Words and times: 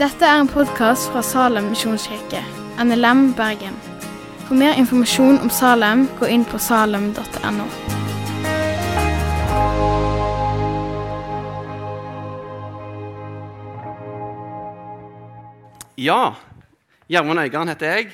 Dette 0.00 0.24
er 0.24 0.38
en 0.40 0.48
podkast 0.48 1.10
fra 1.12 1.20
Salem 1.20 1.66
misjonskirke, 1.74 2.40
NLM 2.80 3.34
Bergen. 3.36 3.74
For 4.46 4.56
mer 4.56 4.78
informasjon 4.80 5.36
om 5.44 5.50
Salem, 5.52 6.06
gå 6.16 6.30
inn 6.32 6.46
på 6.48 6.58
salem.no. 6.58 7.66
Ja, 16.00 16.32
Gjermund 17.12 17.42
Øygarden 17.42 17.68
heter 17.68 17.86
jeg. 17.92 18.12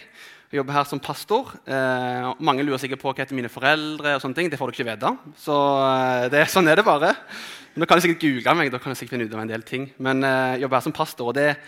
Jeg 0.50 0.58
jobber 0.58 0.72
her 0.72 0.84
som 0.90 0.98
pastor. 0.98 1.52
Eh, 1.66 2.32
mange 2.42 2.62
lurer 2.66 2.80
sikkert 2.82 2.98
på 3.02 3.12
hva 3.12 3.22
heter 3.22 3.36
mine 3.38 3.50
foreldre. 3.50 4.16
og 4.16 4.22
sånne 4.22 4.34
ting. 4.34 4.50
Det 4.50 4.58
får 4.58 4.72
dere 4.72 4.76
ikke 4.78 4.90
vite. 4.90 5.10
Så 5.38 5.54
eh, 5.84 6.26
det, 6.34 6.44
sånn 6.50 6.66
er 6.66 6.80
det 6.80 6.84
bare. 6.86 7.12
Men 7.76 7.84
Da 7.84 7.90
kan 7.90 7.98
jeg 8.00 8.06
sikkert 8.06 8.22
google 8.24 8.52
meg. 8.56 8.70
da 8.72 8.78
kan 8.80 8.94
jeg 8.94 9.02
sikkert 9.02 9.18
finne 9.18 9.24
ut 9.28 9.34
av 9.36 9.40
en 9.42 9.50
del 9.50 9.62
ting. 9.62 9.90
Men 10.00 10.24
uh, 10.24 10.56
jeg 10.56 10.64
her 10.72 10.80
som 10.80 10.94
pastor, 10.96 11.28
og 11.28 11.34
det, 11.36 11.58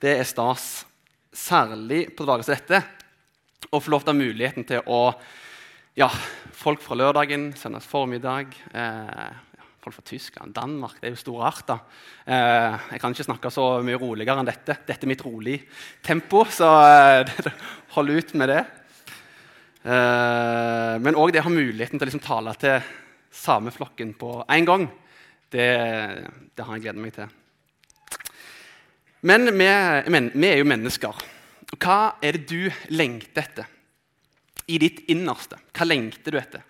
det 0.00 0.14
er 0.16 0.24
stas. 0.24 0.86
Særlig 1.28 2.06
på 2.16 2.24
dager 2.24 2.40
som 2.40 2.54
dette. 2.56 2.80
Å 3.68 3.76
få 3.76 3.92
lov 3.92 4.00
til 4.00 4.08
å 4.08 4.14
ha 4.14 4.22
muligheten 4.22 4.64
til 4.64 4.80
å 4.88 5.12
Ja, 5.98 6.08
folk 6.56 6.80
fra 6.80 6.96
lørdagen, 6.96 7.50
søndags 7.58 7.88
formiddag 7.90 8.54
eh, 8.70 9.32
Folk 9.82 9.96
fra 9.96 10.04
Tyskland, 10.06 10.54
Danmark 10.54 11.00
Det 11.00 11.08
er 11.08 11.16
jo 11.16 11.18
storart, 11.18 11.64
da. 11.66 11.76
Eh, 12.22 12.76
jeg 12.94 13.02
kan 13.02 13.12
ikke 13.12 13.26
snakke 13.26 13.50
så 13.50 13.66
mye 13.84 13.98
roligere 13.98 14.38
enn 14.38 14.48
dette. 14.48 14.78
Dette 14.86 15.04
er 15.04 15.10
mitt 15.10 15.24
rolig 15.26 15.58
tempo, 16.06 16.44
så 16.54 16.70
eh, 16.86 17.34
hold 17.96 18.14
ut 18.14 18.32
med 18.38 18.54
det. 18.54 18.62
Eh, 19.82 20.94
men 21.02 21.18
òg 21.18 21.34
det 21.34 21.42
å 21.42 21.48
ha 21.50 21.52
muligheten 21.52 21.98
til 21.98 22.06
å 22.06 22.10
liksom 22.12 22.24
tale 22.24 22.54
til 22.62 22.88
sameflokken 23.42 24.14
på 24.22 24.32
én 24.54 24.70
gang, 24.70 24.86
det, 25.54 25.68
det 26.54 26.64
har 26.64 26.76
jeg 26.76 26.84
gledet 26.86 27.02
meg 27.02 27.14
til. 27.16 27.34
Men 29.28 29.50
vi, 29.50 29.68
men 30.14 30.30
vi, 30.34 30.46
er 30.46 30.60
jo 30.60 30.68
mennesker. 30.68 31.22
Hva 31.74 31.98
er 32.22 32.38
det 32.38 32.46
du 32.50 32.94
lengter 32.94 33.42
etter? 33.42 33.70
I 34.68 34.78
ditt 34.78 35.06
innerste. 35.10 35.58
Hva 35.74 35.86
lengter 35.88 36.34
du 36.34 36.38
etter? 36.38 36.64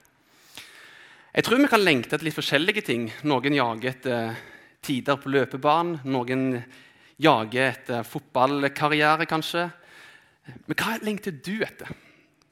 Jeg 1.34 1.44
tror 1.44 1.60
vi 1.60 1.70
kan 1.70 1.82
lengte 1.84 2.16
etter 2.16 2.24
litt 2.24 2.38
forskjellige 2.38 2.86
ting. 2.86 3.08
Noen 3.28 3.56
jager 3.58 3.90
etter 3.90 4.38
tider 4.84 5.18
på 5.20 5.32
løpebanen. 5.34 6.00
Noen 6.08 6.62
jager 7.20 7.68
etter 7.68 8.06
fotballkarriere, 8.06 9.26
kanskje. 9.28 9.66
Men 10.64 10.78
hva 10.78 10.96
lengter 11.04 11.34
du 11.34 11.58
etter 11.66 11.92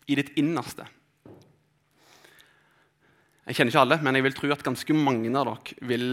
i 0.06 0.18
ditt 0.18 0.34
innerste? 0.36 0.84
Jeg 3.46 3.58
kjenner 3.60 3.70
ikke 3.70 3.82
alle, 3.84 3.98
men 4.02 4.18
jeg 4.18 4.24
vil 4.26 4.34
tro 4.34 4.50
at 4.50 4.64
ganske 4.66 4.94
mange 4.98 5.30
av 5.30 5.46
dere 5.46 5.86
vil 5.86 6.06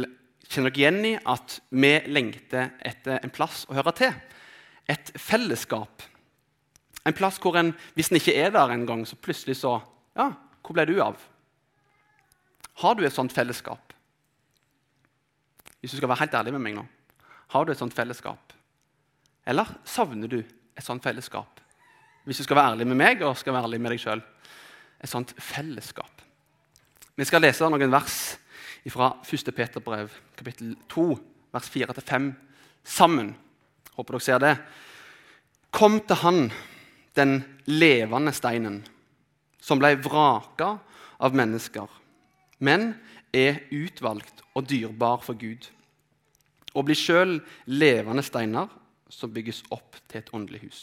kjenne 0.45 0.69
dere 0.69 0.81
igjen 0.83 1.05
i 1.09 1.13
at 1.17 1.55
vi 1.73 1.93
lengter 2.13 2.75
etter 2.85 3.23
en 3.23 3.33
plass 3.33 3.63
å 3.69 3.77
høre 3.77 3.93
til. 3.97 4.13
Et 4.85 5.13
fellesskap. 5.17 6.03
En 7.03 7.15
plass 7.17 7.39
hvor 7.41 7.57
en, 7.57 7.71
hvis 7.97 8.11
en 8.11 8.19
ikke 8.19 8.35
er 8.37 8.53
der 8.53 8.73
en 8.75 8.85
gang, 8.87 9.05
så 9.07 9.17
plutselig 9.19 9.57
så 9.63 9.79
Ja, 10.13 10.29
hvor 10.61 10.77
ble 10.77 10.85
du 10.85 10.99
av? 11.01 11.17
Har 12.83 12.93
du 12.95 13.01
et 13.05 13.15
sånt 13.15 13.33
fellesskap? 13.33 13.93
Hvis 15.81 15.95
du 15.95 15.97
skal 15.97 16.11
være 16.11 16.21
helt 16.21 16.35
ærlig 16.37 16.53
med 16.53 16.61
meg 16.61 16.75
nå. 16.77 16.83
Har 17.55 17.65
du 17.65 17.73
et 17.73 17.79
sånt 17.79 17.95
fellesskap? 17.97 18.53
Eller 19.49 19.73
savner 19.89 20.29
du 20.29 20.37
et 20.43 20.85
sånt 20.85 21.03
fellesskap? 21.03 21.59
Hvis 22.23 22.39
du 22.39 22.45
skal 22.45 22.59
være 22.59 22.75
ærlig 22.75 22.87
med 22.87 23.01
meg 23.01 23.25
og 23.25 23.35
skal 23.41 23.57
være 23.57 23.67
ærlig 23.67 23.81
med 23.81 23.95
deg 23.95 24.03
sjøl. 24.05 24.21
Et 25.01 25.09
sånt 25.09 25.33
fellesskap. 25.41 26.21
Vi 27.13 27.25
skal 27.29 27.43
lese 27.45 27.67
noen 27.69 27.91
vers 27.93 28.17
fra 28.89 29.11
1. 29.21 29.51
Peter 29.53 29.83
brev, 29.85 30.09
kapittel 30.33 30.71
2, 30.89 31.03
vers 31.53 31.67
4-5, 31.69 32.31
sammen. 32.83 33.35
Håper 33.93 34.15
dere 34.15 34.25
ser 34.25 34.39
det. 34.41 34.53
Kom 35.73 35.99
til 36.01 36.17
Han, 36.23 36.39
den 37.13 37.35
levende 37.69 38.33
steinen, 38.33 38.79
som 39.61 39.77
ble 39.77 39.93
vraka 40.01 40.71
av 41.21 41.37
mennesker, 41.37 41.85
men 42.65 42.95
er 43.29 43.61
utvalgt 43.69 44.41
og 44.57 44.65
dyrbar 44.69 45.21
for 45.21 45.37
Gud. 45.37 45.69
Og 46.73 46.89
blir 46.89 46.97
sjøl 46.97 47.37
levende 47.69 48.25
steiner 48.25 48.73
som 49.13 49.29
bygges 49.33 49.61
opp 49.69 50.01
til 50.09 50.23
et 50.23 50.33
åndelig 50.33 50.63
hus. 50.65 50.81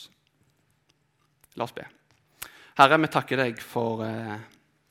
La 1.58 1.66
oss 1.66 1.74
be. 1.74 1.88
Herre, 2.78 3.02
vi 3.02 3.10
takker 3.10 3.42
deg 3.42 3.58
for, 3.58 4.06
eh, 4.06 4.38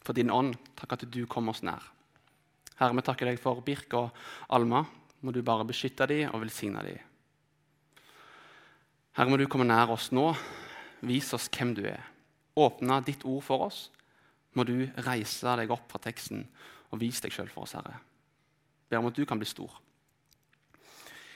for 0.10 0.18
din 0.18 0.32
ånd. 0.34 0.56
Takk 0.74 0.96
at 0.96 1.06
du 1.06 1.22
kom 1.30 1.52
oss 1.52 1.62
nær. 1.62 1.84
Herre, 2.80 2.96
vi 2.98 3.04
takker 3.06 3.30
deg 3.30 3.38
for 3.38 3.62
Birk 3.62 3.94
og 3.94 4.16
Alma. 4.50 4.82
Må 5.22 5.30
du 5.36 5.44
bare 5.46 5.68
beskytte 5.70 6.08
dem 6.10 6.32
og 6.34 6.42
velsigne 6.42 6.82
dem. 6.82 6.98
Herre, 9.14 9.30
må 9.30 9.38
du 9.38 9.46
komme 9.46 9.68
nær 9.70 9.94
oss 9.94 10.10
nå. 10.16 10.32
Vis 11.06 11.30
oss 11.38 11.46
hvem 11.54 11.76
du 11.78 11.84
er. 11.86 12.02
Åpne 12.58 12.98
ditt 13.06 13.22
ord 13.22 13.46
for 13.46 13.68
oss. 13.68 13.84
Må 14.58 14.66
du 14.66 14.88
reise 15.06 15.54
deg 15.60 15.70
opp 15.76 15.86
fra 15.92 16.02
teksten 16.02 16.42
og 16.90 17.04
vise 17.04 17.22
deg 17.22 17.36
sjøl 17.36 17.52
for 17.54 17.68
oss, 17.68 17.78
Herre. 17.78 18.00
Ber 18.90 19.04
om 19.04 19.12
at 19.12 19.20
du 19.20 19.28
kan 19.30 19.38
bli 19.38 19.46
stor. 19.46 19.76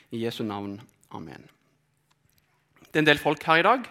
I 0.09 0.23
Jesu 0.25 0.41
navn. 0.47 0.79
Amen. 1.13 1.45
Det 2.89 2.97
er 2.97 3.05
en 3.05 3.11
del 3.11 3.21
folk 3.21 3.45
her 3.45 3.61
i 3.61 3.67
dag. 3.69 3.85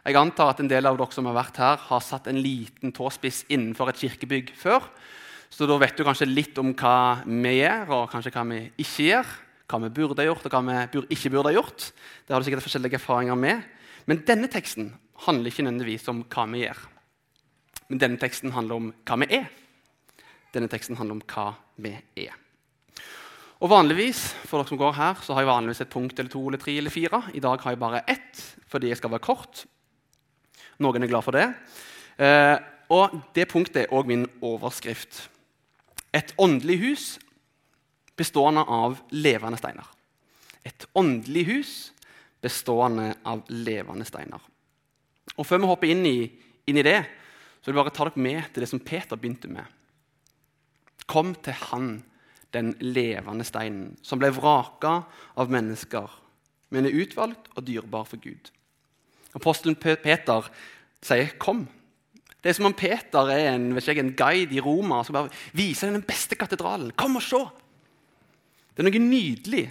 Jeg 0.00 0.16
antar 0.16 0.54
at 0.54 0.60
en 0.62 0.70
del 0.70 0.88
av 0.88 0.96
dere 0.96 1.12
som 1.12 1.26
har 1.28 1.36
vært 1.36 1.58
her, 1.60 1.80
har 1.90 2.00
satt 2.04 2.30
en 2.30 2.40
liten 2.40 2.92
tåspiss 2.96 3.44
innenfor 3.52 3.90
et 3.92 4.00
kirkebygg 4.00 4.54
før. 4.56 4.86
Så 5.50 5.66
da 5.68 5.76
vet 5.82 5.98
du 5.98 6.06
kanskje 6.06 6.28
litt 6.30 6.56
om 6.62 6.72
hva 6.78 7.20
vi 7.26 7.56
gjør, 7.58 7.90
og 7.98 8.10
kanskje 8.12 8.32
hva 8.32 8.46
vi 8.48 8.62
ikke 8.80 9.08
gjør. 9.10 9.34
Hva 9.70 9.80
vi 9.84 9.92
burde 10.00 10.24
gjort, 10.24 10.46
og 10.46 10.54
hva 10.56 10.62
vi 10.66 11.04
ikke 11.14 11.32
burde 11.34 11.52
gjort. 11.54 11.90
Det 12.24 12.32
har 12.32 12.40
du 12.40 12.48
sikkert 12.48 12.64
forskjellige 12.64 12.96
erfaringer 13.00 13.36
med. 13.38 13.66
Men 14.08 14.22
denne 14.26 14.48
teksten 14.50 14.94
handler 15.26 15.52
ikke 15.52 15.66
nødvendigvis 15.66 16.08
om 16.10 16.22
hva 16.32 16.46
vi 16.50 16.62
gjør. 16.64 16.84
Men 17.90 18.00
denne 18.06 18.20
teksten 18.22 18.54
handler 18.54 18.80
om 18.80 18.92
hva 19.04 19.18
vi 19.20 19.28
er. 19.36 19.50
Denne 20.54 20.70
teksten 20.70 20.96
handler 20.98 21.18
om 21.18 21.26
hva 21.28 21.50
vi 21.82 21.92
er. 22.24 22.38
Og 23.60 23.68
vanligvis 23.68 24.22
for 24.48 24.62
dere 24.62 24.70
som 24.70 24.80
går 24.80 24.96
her, 24.96 25.20
så 25.20 25.36
har 25.36 25.44
jeg 25.44 25.50
vanligvis 25.50 25.82
et 25.84 25.92
punkt 25.92 26.16
eller 26.16 26.32
to 26.32 26.40
eller 26.48 26.62
tre 26.62 26.78
eller 26.80 26.94
fire. 26.94 27.20
I 27.36 27.42
dag 27.44 27.60
har 27.60 27.74
jeg 27.74 27.82
bare 27.82 28.02
ett 28.08 28.40
fordi 28.70 28.88
jeg 28.88 29.00
skal 29.02 29.12
være 29.12 29.26
kort. 29.26 29.66
Noen 30.80 31.04
er 31.04 31.10
glad 31.10 31.24
for 31.26 31.36
det. 31.36 31.46
Eh, 32.20 32.56
og 32.90 33.14
det 33.36 33.46
punktet 33.50 33.84
er 33.84 33.94
òg 33.94 34.08
min 34.08 34.26
overskrift. 34.42 35.28
Et 36.16 36.32
åndelig 36.40 36.78
hus 36.82 37.04
bestående 38.18 38.64
av 38.66 38.98
levende 39.14 39.60
steiner. 39.60 39.86
Et 40.66 40.86
åndelig 40.98 41.44
hus 41.48 41.74
bestående 42.42 43.14
av 43.24 43.44
levende 43.48 44.04
steiner. 44.08 44.40
Og 45.36 45.46
Før 45.46 45.62
vi 45.62 45.70
hopper 45.70 45.92
inn 45.92 46.04
i, 46.08 46.18
inn 46.68 46.80
i 46.80 46.84
det, 46.84 46.98
så 47.60 47.68
vil 47.68 47.76
jeg 47.76 47.84
bare 47.84 47.94
ta 47.96 48.08
dere 48.08 48.24
med 48.24 48.48
til 48.50 48.64
det 48.64 48.70
som 48.70 48.82
Peter 48.82 49.20
begynte 49.20 49.48
med. 49.52 49.64
Kom 51.10 51.34
til 51.44 51.56
Han, 51.70 51.90
den 52.54 52.72
levende 52.80 53.44
steinen, 53.46 53.94
som 54.02 54.18
ble 54.18 54.32
vraka 54.34 55.04
av 55.38 55.52
mennesker, 55.52 56.08
men 56.74 56.86
er 56.86 56.96
utvalgt 57.02 57.50
og 57.54 57.66
dyrbar 57.66 58.08
for 58.08 58.22
Gud. 58.22 58.50
Apostelen 59.34 59.76
Peter 59.76 60.50
sier 61.02 61.30
'kom'. 61.38 61.68
Det 62.42 62.50
er 62.50 62.52
som 62.56 62.64
om 62.70 62.74
Peter 62.74 63.28
er 63.28 63.54
en, 63.54 63.76
ikke, 63.76 64.00
en 64.00 64.16
guide 64.16 64.54
i 64.56 64.60
Roma 64.60 65.02
som 65.04 65.12
bare 65.12 65.30
viser 65.52 65.90
den 65.90 66.02
beste 66.02 66.34
katedralen. 66.34 66.92
Kom 66.96 67.16
og 67.16 67.22
se! 67.22 67.40
Det 68.72 68.80
er 68.80 68.88
noe 68.88 69.02
nydelig. 69.02 69.66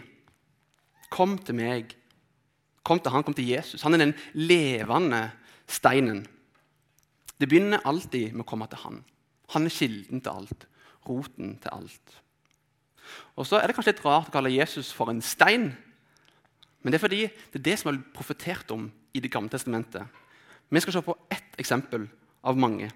Kom 1.10 1.38
til 1.42 1.56
meg. 1.56 1.96
Kom 2.86 3.00
til 3.00 3.12
han, 3.12 3.24
kom 3.24 3.34
til 3.34 3.50
Jesus. 3.50 3.82
Han 3.82 3.94
er 3.94 4.04
den 4.04 4.14
levende 4.34 5.32
steinen. 5.68 6.28
Det 7.40 7.50
begynner 7.50 7.82
alltid 7.86 8.36
med 8.36 8.46
å 8.46 8.50
komme 8.50 8.68
til 8.70 8.84
han. 8.84 9.04
Han 9.56 9.66
er 9.66 9.74
kilden 9.74 10.22
til 10.22 10.30
alt. 10.30 10.68
Roten 11.10 11.58
til 11.64 11.74
alt. 11.74 12.16
Og 13.34 13.48
så 13.48 13.58
er 13.58 13.68
det 13.68 13.76
kanskje 13.78 13.96
litt 13.96 14.06
rart 14.06 14.30
å 14.30 14.36
kalle 14.36 14.54
Jesus 14.54 14.92
for 14.94 15.10
en 15.10 15.24
stein. 15.26 15.72
Men 16.84 16.94
det 16.94 17.00
er 17.00 17.06
fordi 17.08 17.22
det 17.26 17.62
er 17.64 17.68
det 17.72 17.78
som 17.82 17.90
er 17.92 18.02
profetert 18.14 18.70
om 18.76 18.92
i 19.14 19.20
Det 19.20 19.32
gamle 19.32 19.50
testamentet. 19.50 20.04
Vi 20.70 20.80
skal 20.80 20.94
se 20.94 21.02
på 21.02 21.18
ett 21.32 21.58
eksempel 21.58 22.08
av 22.44 22.58
mange. 22.58 22.92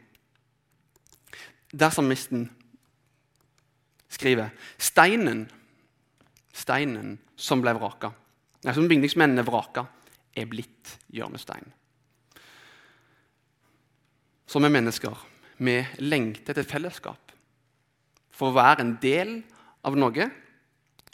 Der 1.74 1.90
salmisten 1.90 2.50
skriver 4.10 4.50
steinen, 4.78 5.48
steinen 6.54 7.18
som 7.36 7.62
ble 7.62 7.74
vraka, 7.74 8.12
nei, 8.64 8.76
som 8.76 8.88
bygningsmennene 8.88 9.46
vraka, 9.48 9.88
er 10.38 10.46
blitt 10.50 10.98
hjørnestein. 11.14 11.66
Som 14.46 14.66
er 14.66 14.74
mennesker. 14.74 15.18
Vi 15.58 15.80
lengter 15.98 16.60
et 16.60 16.70
fellesskap. 16.70 17.34
For 18.34 18.50
å 18.50 18.58
være 18.58 18.86
en 18.86 18.96
del 19.02 19.40
av 19.86 19.98
noe. 19.98 20.30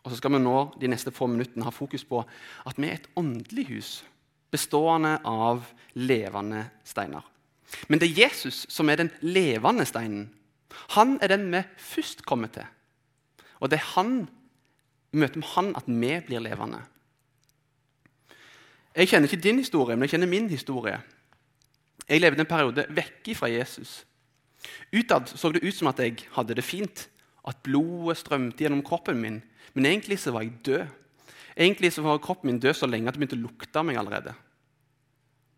Og 0.03 0.11
så 0.11 0.19
skal 0.19 0.35
vi 0.35 0.43
nå 0.43 0.55
de 0.79 0.91
neste 0.91 1.11
få 1.15 1.27
minuttene 1.27 1.67
ha 1.67 1.71
fokus 1.75 2.03
på 2.07 2.21
at 2.67 2.79
vi 2.79 2.87
er 2.87 2.99
et 2.99 3.11
åndelig 3.19 3.67
hus 3.71 3.91
bestående 4.51 5.17
av 5.27 5.65
levende 5.93 6.65
steiner. 6.87 7.25
Men 7.87 8.01
det 8.01 8.09
er 8.09 8.25
Jesus 8.25 8.65
som 8.69 8.89
er 8.89 9.01
den 9.03 9.11
levende 9.21 9.85
steinen. 9.85 10.29
Han 10.95 11.17
er 11.21 11.33
den 11.33 11.49
vi 11.53 11.63
først 11.77 12.25
kommer 12.25 12.51
til. 12.53 12.65
Og 13.59 13.69
det 13.69 13.79
er 13.79 13.91
han 13.95 14.27
i 15.13 15.17
møte 15.17 15.41
med 15.41 15.47
Han 15.55 15.75
at 15.75 15.87
vi 15.87 16.13
blir 16.25 16.39
levende. 16.39 16.81
Jeg 18.95 19.07
kjenner 19.07 19.29
ikke 19.29 19.43
din 19.43 19.61
historie, 19.61 19.95
men 19.95 20.07
jeg 20.07 20.15
kjenner 20.15 20.27
min 20.27 20.49
historie. 20.49 20.99
Jeg 22.09 22.21
levde 22.21 22.41
en 22.41 22.49
periode 22.49 22.85
vekk 22.89 23.35
fra 23.37 23.49
Jesus. 23.49 24.05
Utad 24.93 25.29
så 25.29 25.51
det 25.51 25.63
ut 25.63 25.75
som 25.75 25.87
at 25.87 25.99
jeg 25.99 26.17
hadde 26.33 26.55
det 26.57 26.63
fint, 26.63 27.07
at 27.47 27.57
blodet 27.63 28.17
strømte 28.17 28.63
gjennom 28.63 28.83
kroppen 28.83 29.21
min. 29.21 29.41
Men 29.73 29.85
egentlig 29.85 30.19
så 30.19 30.31
var 30.31 30.41
jeg 30.41 30.57
død. 30.65 30.87
Egentlig 31.59 31.91
så 31.93 32.01
var 32.05 32.21
kroppen 32.23 32.47
min 32.47 32.59
død 32.59 32.73
så 32.73 32.87
lenge 32.87 33.09
at 33.09 33.17
det 33.17 33.19
begynte 33.19 33.35
å 33.35 33.43
lukte 33.43 33.81
av 33.81 33.87
meg 33.87 33.99
allerede. 33.99 34.31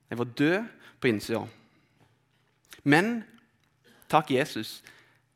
Jeg 0.09 0.17
var 0.17 0.31
død 0.39 0.71
på 1.01 1.11
innsida. 1.11 1.43
Men 2.83 3.21
takk 4.09 4.33
Jesus. 4.33 4.79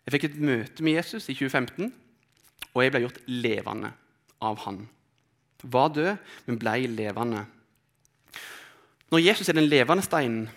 Jeg 0.05 0.15
fikk 0.15 0.27
et 0.29 0.41
møte 0.41 0.83
med 0.83 0.97
Jesus 0.97 1.29
i 1.29 1.37
2015, 1.37 1.93
og 2.73 2.83
jeg 2.83 2.93
ble 2.93 3.03
gjort 3.05 3.21
levende 3.29 3.93
av 4.43 4.59
han. 4.65 4.83
Var 5.63 5.93
død, 5.93 6.11
men 6.49 6.59
ble 6.61 6.75
levende. 6.91 7.45
Når 9.13 9.23
Jesus 9.23 9.49
er 9.49 9.57
den 9.57 9.69
levende 9.69 10.03
steinen, 10.03 10.49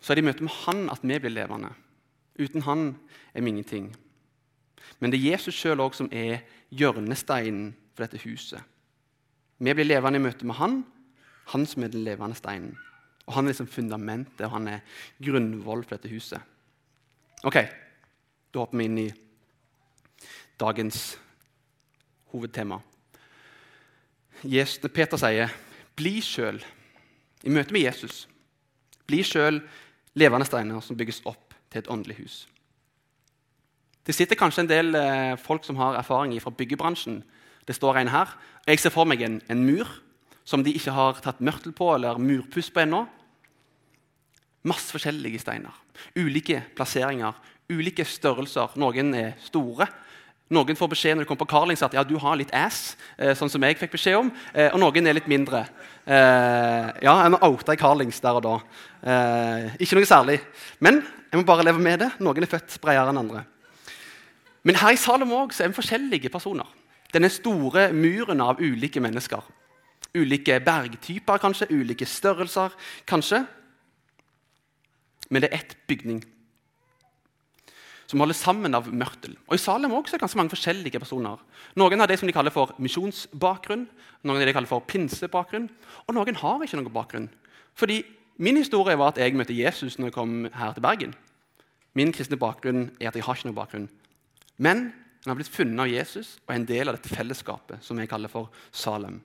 så 0.00 0.12
er 0.12 0.18
det 0.18 0.24
i 0.24 0.28
møte 0.28 0.44
med 0.44 0.56
han 0.62 0.86
at 0.92 1.02
vi 1.02 1.18
blir 1.18 1.34
levende. 1.34 1.72
Uten 2.38 2.62
han 2.62 2.90
er 3.34 3.42
vi 3.42 3.50
ingenting. 3.50 3.90
Men 5.00 5.10
det 5.10 5.18
er 5.18 5.32
Jesus 5.32 5.56
sjøl 5.56 5.82
som 5.92 6.08
er 6.12 6.44
hjørnesteinen 6.70 7.72
for 7.94 8.04
dette 8.04 8.22
huset. 8.22 8.62
Vi 9.58 9.74
blir 9.74 9.88
levende 9.88 10.20
i 10.20 10.22
møte 10.22 10.46
med 10.46 10.58
han, 10.58 10.82
han 11.52 11.66
som 11.66 11.82
er 11.82 11.92
den 11.92 12.04
levende 12.06 12.36
steinen. 12.38 12.76
Og 13.26 13.34
Han 13.34 13.44
er 13.44 13.52
liksom 13.52 13.66
fundamentet, 13.68 14.46
og 14.46 14.50
han 14.50 14.68
er 14.68 14.80
grunnvoll 15.20 15.82
for 15.84 15.96
dette 15.96 16.08
huset. 16.08 16.40
Ok, 17.44 17.58
Da 18.48 18.62
hopper 18.62 18.78
vi 18.78 18.84
inn 18.88 18.98
i 18.98 19.10
dagens 20.58 21.18
hovedtema. 22.32 22.78
Peter 24.94 25.16
sier, 25.16 25.48
'Bli 25.96 26.20
sjøl' 26.20 26.64
i 27.44 27.50
møte 27.50 27.72
med 27.72 27.82
Jesus. 27.82 28.28
Bli 29.06 29.22
sjøl 29.22 29.60
levende 30.14 30.46
steiner 30.46 30.80
som 30.80 30.96
bygges 30.96 31.22
opp 31.26 31.54
til 31.70 31.78
et 31.78 31.90
åndelig 31.90 32.16
hus. 32.16 32.48
Det 34.06 34.14
sitter 34.14 34.36
kanskje 34.36 34.60
en 34.64 34.70
del 34.70 34.94
eh, 34.94 35.36
folk 35.36 35.64
som 35.64 35.76
har 35.76 35.98
erfaring 35.98 36.32
fra 36.42 36.50
byggebransjen. 36.50 37.22
Det 37.68 37.76
står 37.76 38.00
en 38.00 38.10
her. 38.12 38.32
Jeg 38.66 38.80
ser 38.80 38.94
for 38.94 39.08
meg 39.08 39.20
en, 39.26 39.38
en 39.52 39.64
mur 39.64 39.88
som 40.48 40.64
de 40.64 40.72
ikke 40.72 40.94
har 40.96 41.20
tatt 41.20 41.42
mørtel 41.44 41.74
på 41.76 41.90
eller 41.92 42.20
murpuss 42.20 42.70
på 42.72 42.80
ennå. 42.86 43.02
Masse 44.68 44.88
forskjellige 44.94 45.42
steiner. 45.42 45.74
Ulike 46.16 46.62
plasseringer, 46.76 47.36
ulike 47.68 48.06
størrelser. 48.08 48.72
Noen 48.80 49.12
er 49.16 49.34
store. 49.44 49.88
Noen 50.48 50.78
får 50.80 50.88
beskjed 50.94 51.16
når 51.16 51.26
de 51.26 51.28
kommer 51.28 51.44
på 51.44 51.50
Carlings 51.50 51.84
at 51.84 51.92
ja, 51.92 52.06
du 52.08 52.14
har 52.22 52.38
litt 52.40 52.52
ass, 52.56 52.96
eh, 53.20 53.34
sånn 53.36 53.50
som 53.52 53.64
jeg 53.66 53.76
fikk 53.76 53.92
beskjed 53.98 54.16
om. 54.16 54.30
Eh, 54.54 54.70
og 54.72 54.80
noen 54.80 55.10
er 55.10 55.18
litt 55.18 55.28
mindre. 55.28 55.66
Eh, 56.08 56.88
ja, 57.04 57.14
må 57.28 57.40
outa 57.44 57.76
i 57.76 57.80
Carlings 57.80 58.22
der 58.24 58.40
og 58.40 58.46
da. 58.46 58.56
Ikke 59.76 60.00
noe 60.00 60.08
særlig. 60.08 60.38
Men 60.80 61.02
jeg 61.28 61.42
må 61.42 61.44
bare 61.44 61.68
leve 61.68 61.84
med 61.84 62.00
det. 62.00 62.14
Noen 62.24 62.48
er 62.48 62.48
født 62.48 62.80
bredere 62.80 63.12
enn 63.12 63.20
andre. 63.20 63.44
Men 64.64 64.80
her 64.80 64.96
i 64.96 65.00
Salem 65.00 65.36
også, 65.36 65.66
er 65.66 65.70
vi 65.70 65.80
forskjellige 65.82 66.32
personer. 66.32 66.77
Denne 67.14 67.30
store 67.32 67.88
muren 67.92 68.40
av 68.44 68.60
ulike 68.60 69.00
mennesker. 69.00 69.44
Ulike 70.16 70.58
bergtyper, 70.64 71.40
kanskje. 71.40 71.70
Ulike 71.72 72.06
størrelser, 72.06 72.74
kanskje. 73.08 73.44
Men 75.30 75.42
det 75.42 75.52
er 75.52 75.60
ett 75.60 75.76
bygning 75.88 76.24
som 78.08 78.22
holder 78.22 78.36
sammen 78.38 78.72
av 78.72 78.86
mørtel. 78.88 79.34
Og 79.50 79.58
I 79.58 79.60
Salem 79.60 79.92
også 79.92 80.14
er 80.14 80.16
det 80.16 80.22
ganske 80.22 80.38
mange 80.40 80.52
forskjellige 80.54 81.00
personer. 81.02 81.42
Noen 81.76 82.00
har 82.00 82.08
det 82.08 82.16
som 82.16 82.28
de 82.28 82.32
kaller 82.32 82.54
for 82.54 82.72
misjonsbakgrunn, 82.80 83.82
noen 84.24 84.38
har 84.38 84.46
det 84.46 84.48
de 84.48 84.54
kaller 84.56 84.70
for 84.70 84.86
pinsebakgrunn, 84.88 85.66
og 86.06 86.16
noen 86.16 86.38
har 86.40 86.64
ikke 86.64 86.80
noen 86.80 86.94
bakgrunn. 86.94 87.28
Fordi 87.76 88.00
Min 88.38 88.56
historie 88.56 88.94
var 88.98 89.10
at 89.10 89.18
jeg 89.18 89.34
møtte 89.34 89.54
Jesus 89.56 89.96
når 89.98 90.12
jeg 90.12 90.14
kom 90.14 90.34
her 90.54 90.72
til 90.72 90.82
Bergen. 90.82 91.14
Min 91.98 92.12
kristne 92.14 92.36
bakgrunn 92.38 92.84
er 93.00 93.08
at 93.10 93.16
jeg 93.18 93.24
har 93.26 93.34
ikke 93.34 93.48
noen 93.48 93.56
bakgrunn. 93.56 93.88
Men 94.62 94.92
han 95.28 95.36
har 95.36 95.42
blitt 95.42 95.52
funnet 95.52 95.82
av 95.84 95.90
Jesus 95.92 96.38
og 96.40 96.52
er 96.52 96.56
en 96.56 96.68
del 96.68 96.88
av 96.88 96.96
dette 96.96 97.12
fellesskapet 97.12 97.84
som 97.84 97.98
jeg 98.00 98.08
kaller 98.08 98.32
for 98.32 98.48
Salem. 98.72 99.18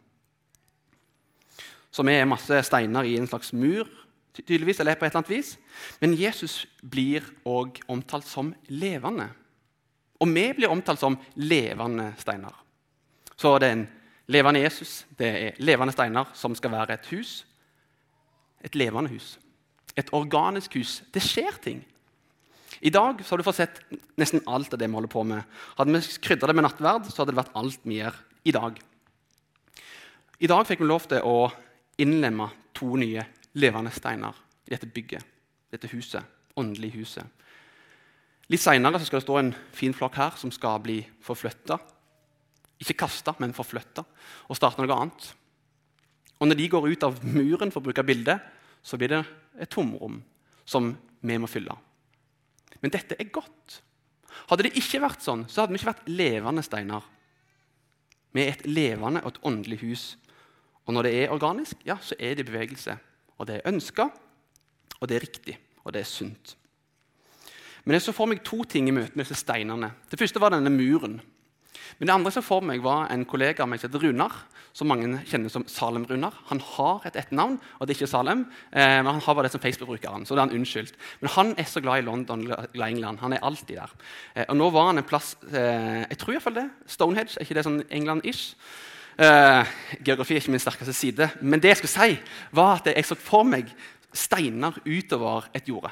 Som 1.94 2.10
er 2.12 2.28
masse 2.28 2.58
steiner 2.68 3.08
i 3.08 3.16
en 3.16 3.30
slags 3.30 3.54
mur 3.56 3.88
tydeligvis, 4.34 4.80
eller 4.80 4.98
på 4.98 5.06
et 5.06 5.12
eller 5.12 5.22
annet 5.22 5.30
vis. 5.30 5.54
Men 6.02 6.16
Jesus 6.18 6.66
blir 6.82 7.26
òg 7.46 7.80
omtalt 7.88 8.28
som 8.28 8.52
levende. 8.68 9.30
Og 10.20 10.28
vi 10.34 10.48
blir 10.58 10.72
omtalt 10.74 11.00
som 11.00 11.18
levende 11.36 12.12
steiner. 12.18 12.56
Så 13.38 13.56
det 13.60 13.70
er 13.70 13.78
en 13.78 13.88
levende 14.28 14.64
Jesus, 14.64 15.06
det 15.18 15.30
er 15.30 15.64
levende 15.64 15.94
steiner 15.94 16.30
som 16.34 16.56
skal 16.56 16.74
være 16.74 16.98
et 16.98 17.10
hus. 17.14 17.46
Et 18.64 18.76
levende 18.76 19.12
hus. 19.12 19.38
Et 19.96 20.10
organisk 20.14 20.76
hus. 20.76 21.02
Det 21.14 21.22
skjer 21.24 21.62
ting. 21.62 21.84
I 22.84 22.92
dag 22.92 23.22
så 23.24 23.32
har 23.32 23.40
du 23.40 23.46
fått 23.48 23.62
sett 23.62 23.78
nesten 24.20 24.42
alt 24.44 24.74
av 24.76 24.80
det 24.80 24.90
vi 24.90 24.98
holder 24.98 25.12
på 25.12 25.22
med. 25.24 25.44
Hadde 25.78 25.94
vi 25.96 26.18
krydra 26.26 26.50
det 26.50 26.56
med 26.58 26.66
nattverd, 26.66 27.06
så 27.08 27.22
hadde 27.22 27.32
det 27.32 27.40
vært 27.40 27.54
alt 27.56 27.86
vi 27.88 28.02
gjør 28.02 28.18
i 28.44 28.54
dag. 28.56 28.82
I 30.44 30.50
dag 30.52 30.66
fikk 30.68 30.82
vi 30.84 30.90
lov 30.90 31.06
til 31.08 31.24
å 31.24 31.38
innlemme 32.04 32.50
to 32.76 32.90
nye 33.00 33.24
levende 33.56 33.94
steiner 33.96 34.36
i 34.68 34.74
dette 34.74 34.90
bygget, 34.92 35.24
dette 35.72 35.92
huset, 35.94 36.28
åndelige 36.60 37.00
huset. 37.00 37.48
Litt 38.52 38.60
seinere 38.60 39.00
skal 39.00 39.22
det 39.22 39.28
stå 39.30 39.40
en 39.40 39.54
fin 39.72 39.96
flokk 39.96 40.20
her 40.20 40.36
som 40.42 40.52
skal 40.52 40.84
bli 40.84 40.98
forflytta. 41.24 41.80
Ikke 42.84 42.98
kasta, 43.06 43.38
men 43.40 43.56
forflytta 43.56 44.04
og 44.50 44.60
starte 44.60 44.84
noe 44.84 45.00
annet. 45.00 45.30
Og 46.42 46.52
Når 46.52 46.60
de 46.60 46.68
går 46.68 46.92
ut 46.92 47.08
av 47.08 47.24
muren, 47.24 47.72
for 47.72 47.80
å 47.80 47.88
bruke 47.88 48.04
bildet, 48.04 48.44
så 48.84 49.00
blir 49.00 49.16
det 49.16 49.24
et 49.56 49.72
tomrom 49.72 50.20
som 50.68 50.92
vi 51.24 51.40
må 51.40 51.48
fylle. 51.48 51.80
Men 52.84 52.94
dette 52.94 53.16
er 53.20 53.32
godt. 53.32 53.80
Hadde 54.50 54.68
det 54.68 54.76
ikke 54.78 55.02
vært 55.02 55.24
sånn, 55.24 55.46
så 55.48 55.64
hadde 55.64 55.74
vi 55.74 55.80
ikke 55.80 55.94
vært 55.94 56.12
levende 56.12 56.66
steiner. 56.66 57.08
Vi 58.34 58.44
er 58.44 58.54
et 58.54 58.68
levende 58.68 59.24
og 59.24 59.32
et 59.32 59.42
åndelig 59.48 59.80
hus. 59.86 60.06
Og 60.84 60.94
når 60.98 61.08
det 61.08 61.16
er 61.22 61.34
organisk, 61.34 61.80
ja, 61.88 61.96
så 62.04 62.18
er 62.20 62.36
det 62.36 62.48
bevegelse 62.50 62.98
og 63.44 63.48
det 63.50 63.60
er 63.60 63.70
ønska, 63.74 64.08
og 65.00 65.10
det 65.10 65.18
er 65.18 65.26
riktig, 65.26 65.58
og 65.84 65.94
det 65.94 66.04
er 66.04 66.08
sunt. 66.08 66.56
Men 67.84 67.98
jeg 67.98 68.06
så 68.06 68.14
for 68.16 68.30
meg 68.32 68.44
to 68.46 68.62
ting 68.64 68.88
i 68.88 68.96
møte 68.96 69.18
med 69.18 69.26
disse 69.26 69.42
steinene. 69.42 69.90
Det 70.08 70.20
første 70.20 70.40
var 70.40 70.54
denne 70.54 70.72
muren. 70.72 71.18
Men 72.00 72.10
det 72.10 72.16
andre 72.16 72.32
som 72.36 72.46
for 72.46 72.66
meg 72.66 72.84
var 72.84 73.08
en 73.14 73.26
kollega 73.30 73.64
av 73.64 73.70
meg 73.72 73.82
som 73.82 73.90
heter 73.90 74.04
Runar, 74.08 74.36
som 74.74 74.90
mange 74.90 75.22
kjenner 75.30 75.52
som 75.54 75.66
Salem-Runar. 75.70 76.34
Han 76.50 76.62
har 76.74 77.06
et 77.06 77.18
etternavn, 77.22 77.60
og 77.78 77.88
det 77.88 77.94
er 77.94 78.00
ikke 78.02 78.10
Salem, 78.10 78.46
eh, 78.72 79.00
men 79.04 79.12
han 79.12 79.22
har 79.22 79.36
bare 79.36 79.48
det 79.48 79.54
som 79.54 79.62
Facebook-brukeren. 79.62 80.26
så 80.26 80.34
det 80.34 80.42
er 80.42 80.48
han 80.48 80.58
unnskyldt. 80.58 80.96
Men 81.22 81.30
han 81.30 81.54
er 81.58 81.64
så 81.70 81.82
glad 81.82 82.02
i 82.02 82.06
London 82.06 82.48
i 82.74 82.82
England. 82.82 83.20
Han 83.20 83.34
er 83.34 83.44
alltid 83.44 83.78
der. 83.78 83.92
Eh, 84.36 84.46
og 84.50 84.58
nå 84.58 84.70
var 84.70 84.88
han 84.88 84.98
en 84.98 85.04
plass 85.04 85.36
eh, 85.54 86.06
Jeg 86.10 86.18
tror 86.18 86.34
iallfall 86.34 86.56
det. 86.56 86.70
Stonehenge. 86.88 87.38
Er 87.38 87.46
ikke 87.46 87.56
det 87.56 87.66
sånn 87.66 87.84
England-ish? 87.90 88.56
Uh, 89.14 89.62
geografi 90.02 90.34
er 90.34 90.42
ikke 90.42 90.52
min 90.52 90.60
sterkeste 90.60 90.94
side. 90.94 91.30
Men 91.42 91.62
det 91.62 91.70
jeg 91.70 91.78
skulle 91.78 91.94
si, 91.94 92.16
var 92.52 92.80
at 92.80 92.90
jeg 92.96 93.06
så 93.06 93.16
for 93.16 93.46
meg 93.46 93.70
steiner 94.14 94.74
utover 94.86 95.46
et 95.54 95.70
jorde. 95.70 95.92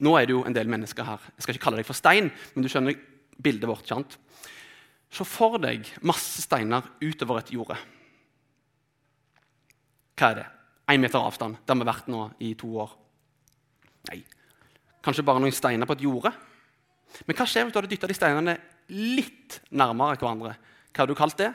Nå 0.00 0.16
er 0.16 0.26
det 0.26 0.34
jo 0.34 0.42
en 0.48 0.56
del 0.56 0.68
mennesker 0.70 1.04
her. 1.04 1.22
Jeg 1.36 1.44
skal 1.44 1.54
ikke 1.54 1.64
kalle 1.68 1.78
deg 1.78 1.86
for 1.86 1.98
stein, 1.98 2.30
men 2.54 2.64
du 2.64 2.70
skjønner 2.72 2.96
bildet 3.42 3.68
vårt. 3.68 3.88
Kjent. 3.88 4.16
Se 5.10 5.26
for 5.26 5.58
deg 5.62 5.88
masse 6.06 6.44
steiner 6.44 6.86
utover 7.02 7.40
et 7.40 7.52
jorde. 7.54 7.78
Hva 10.20 10.30
er 10.30 10.42
det? 10.42 10.48
Én 10.90 11.02
meter 11.02 11.22
avstand. 11.22 11.58
Det 11.62 11.72
har 11.72 11.80
vi 11.80 11.88
vært 11.88 12.10
nå 12.10 12.26
i 12.42 12.52
to 12.58 12.70
år. 12.82 12.92
Nei, 14.10 14.20
kanskje 15.04 15.24
bare 15.26 15.42
noen 15.42 15.54
steiner 15.54 15.88
på 15.88 15.96
et 15.96 16.04
jorde. 16.06 16.32
Men 17.26 17.36
hva 17.36 17.46
skjer 17.48 17.66
hvis 17.66 17.74
du 17.74 17.80
hadde 17.80 17.90
dytta 17.90 18.10
de 18.10 18.16
steinene 18.16 18.54
litt 18.94 19.60
nærmere 19.70 20.18
hverandre? 20.18 20.54
Hva 20.90 21.02
hadde 21.02 21.14
du 21.14 21.18
kalt 21.18 21.38
det? 21.40 21.50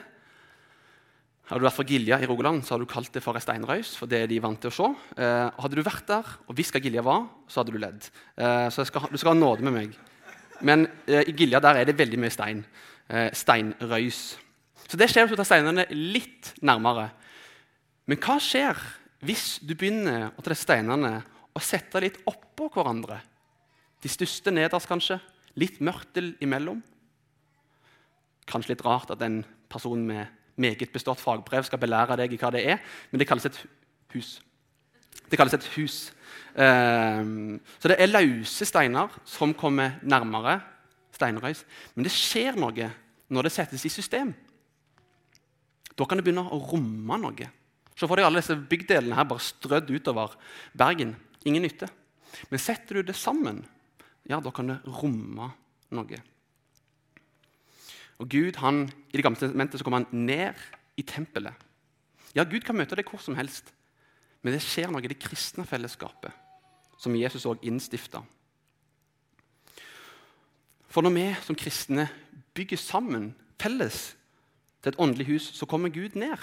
Hadde 1.46 1.62
du 1.62 1.66
vært 1.68 1.76
fra 1.76 1.86
Gilja 1.86 2.18
i 2.18 2.26
Rogaland, 2.26 2.64
så 2.66 2.74
hadde 2.74 2.88
du 2.88 2.90
kalt 2.90 3.12
det 3.14 3.22
for 3.22 3.38
ei 3.38 3.44
steinrøys. 3.44 3.94
for 3.94 4.10
det 4.10 4.24
er 4.24 4.30
de 4.30 4.40
vant 4.42 4.58
til 4.58 4.72
å 4.72 4.74
se. 4.74 4.88
Eh, 5.14 5.50
hadde 5.62 5.78
du 5.78 5.82
vært 5.86 6.08
der 6.08 6.32
og 6.48 6.56
visst 6.58 6.74
hva 6.74 6.82
Gilja 6.82 7.04
var, 7.06 7.28
så 7.46 7.62
hadde 7.62 7.74
du 7.76 7.78
ledd. 7.78 8.08
Eh, 8.34 8.66
så 8.74 8.84
skal, 8.88 9.06
du 9.12 9.16
skal 9.16 9.34
ha 9.34 9.38
nåde 9.38 9.62
med 9.62 9.76
meg. 9.76 9.94
Men 10.64 10.86
eh, 11.06 11.26
i 11.28 11.34
Gilja 11.36 11.60
der 11.62 11.80
er 11.80 11.88
det 11.88 11.98
veldig 11.98 12.20
mye 12.20 12.32
stein. 12.32 12.64
Eh, 13.08 13.30
steinrøys. 13.36 14.20
Så 14.86 14.98
det 14.98 15.10
skjer 15.10 15.26
hvis 15.26 15.34
du 15.34 15.40
tar 15.40 15.48
steinene 15.48 15.86
litt 15.92 16.52
nærmere. 16.64 17.10
Men 18.06 18.20
hva 18.22 18.38
skjer 18.42 18.78
hvis 19.26 19.58
du 19.66 19.74
begynner 19.74 20.30
å 20.36 20.44
ta 20.44 20.54
steinene 20.54 21.18
og 21.56 21.64
sette 21.64 22.02
litt 22.02 22.20
oppå 22.28 22.68
hverandre? 22.74 23.18
De 24.02 24.10
største 24.12 24.52
nederst, 24.54 24.88
kanskje. 24.88 25.18
Litt 25.58 25.80
mørtel 25.84 26.34
imellom. 26.44 26.82
Kanskje 28.46 28.74
litt 28.74 28.84
rart 28.86 29.10
at 29.10 29.22
en 29.26 29.40
person 29.72 30.02
med 30.06 30.26
meget 30.56 30.92
bestått 30.92 31.20
fagbrev 31.20 31.66
skal 31.66 31.80
belære 31.80 32.16
deg 32.20 32.32
i 32.32 32.38
hva 32.40 32.52
det 32.54 32.62
er, 32.64 32.78
men 33.10 33.20
det 33.20 33.26
kalles 33.28 33.48
et 33.48 33.58
hus. 34.14 34.36
Det 35.26 35.38
kalles 35.38 35.56
et 35.56 35.66
hus. 35.74 35.96
Um, 36.56 37.58
så 37.76 37.90
det 37.92 37.98
er 38.00 38.08
løse 38.08 38.64
steiner 38.64 39.12
som 39.28 39.52
kommer 39.56 39.98
nærmere 40.02 40.58
steinrøys. 41.16 41.64
Men 41.94 42.06
det 42.06 42.14
skjer 42.14 42.56
noe 42.60 42.90
når 43.32 43.48
det 43.48 43.54
settes 43.54 43.84
i 43.84 43.92
system. 43.92 44.32
Da 45.96 46.04
kan 46.04 46.20
det 46.20 46.26
begynne 46.26 46.46
å 46.48 46.60
romme 46.60 47.18
noe. 47.20 47.50
Så 47.96 48.08
får 48.08 48.20
deg 48.20 48.28
alle 48.28 48.42
disse 48.42 48.56
byggdelene 48.56 49.16
her 49.16 49.28
bare 49.28 49.44
strødd 49.44 49.92
utover 49.92 50.34
Bergen. 50.76 51.14
Ingen 51.48 51.64
nytte. 51.64 51.88
Men 52.50 52.60
setter 52.60 52.98
du 52.98 53.08
det 53.08 53.16
sammen, 53.16 53.62
ja, 54.28 54.40
da 54.42 54.52
kan 54.52 54.68
det 54.68 54.80
romme 54.98 55.48
noe. 55.94 56.18
Og 58.16 58.28
Gud, 58.32 58.58
han, 58.60 58.86
I 59.12 59.16
Det 59.16 59.24
gamle 59.24 59.40
testamentet 59.40 59.80
så 59.80 59.86
kommer 59.86 60.04
han 60.04 60.26
ned 60.26 60.60
i 60.96 61.04
tempelet. 61.04 61.54
Ja, 62.36 62.44
Gud 62.44 62.64
kan 62.64 62.76
møte 62.76 62.96
deg 62.98 63.08
hvor 63.08 63.20
som 63.22 63.36
helst, 63.38 63.70
men 64.44 64.52
det 64.52 64.64
skjer 64.64 64.90
noe 64.92 65.04
i 65.04 65.08
det 65.08 65.20
kristne 65.20 65.64
fellesskapet, 65.68 66.32
som 66.96 67.16
Jesus 67.16 67.46
òg 67.48 67.62
innstifta. 67.66 68.22
For 70.88 71.04
når 71.04 71.12
vi 71.12 71.26
som 71.44 71.58
kristne 71.58 72.06
bygger 72.56 72.80
sammen 72.80 73.34
felles 73.60 74.14
til 74.80 74.92
et 74.92 75.00
åndelig 75.02 75.26
hus, 75.28 75.50
så 75.52 75.68
kommer 75.68 75.92
Gud 75.92 76.16
ned. 76.16 76.40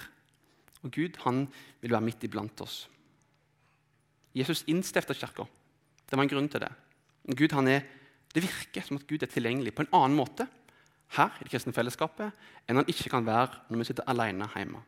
Og 0.84 0.92
Gud 0.92 1.18
han 1.24 1.48
vil 1.82 1.94
være 1.96 2.06
midt 2.06 2.24
iblant 2.28 2.62
oss. 2.62 2.88
Jesus 4.36 4.66
innstifta 4.68 5.14
kirka. 5.14 5.46
Det 6.10 6.18
var 6.18 6.26
en 6.26 6.30
grunn 6.30 6.50
til 6.50 6.62
det. 6.62 6.72
Gud, 7.38 7.54
er, 7.70 7.86
det 8.34 8.44
virker 8.44 8.86
som 8.86 8.98
at 9.00 9.08
Gud 9.08 9.24
er 9.24 9.32
tilgjengelig 9.32 9.74
på 9.74 9.86
en 9.86 9.94
annen 9.94 10.18
måte 10.18 10.48
her 11.18 11.38
i 11.40 11.46
det 11.46 11.54
kristne 11.54 11.74
fellesskapet 11.76 12.34
enn 12.68 12.80
han 12.82 12.90
ikke 12.90 13.12
kan 13.14 13.26
være 13.26 13.62
når 13.70 13.80
vi 13.80 13.88
sitter 13.90 14.10
alene 14.10 14.50
hjemme. 14.56 14.82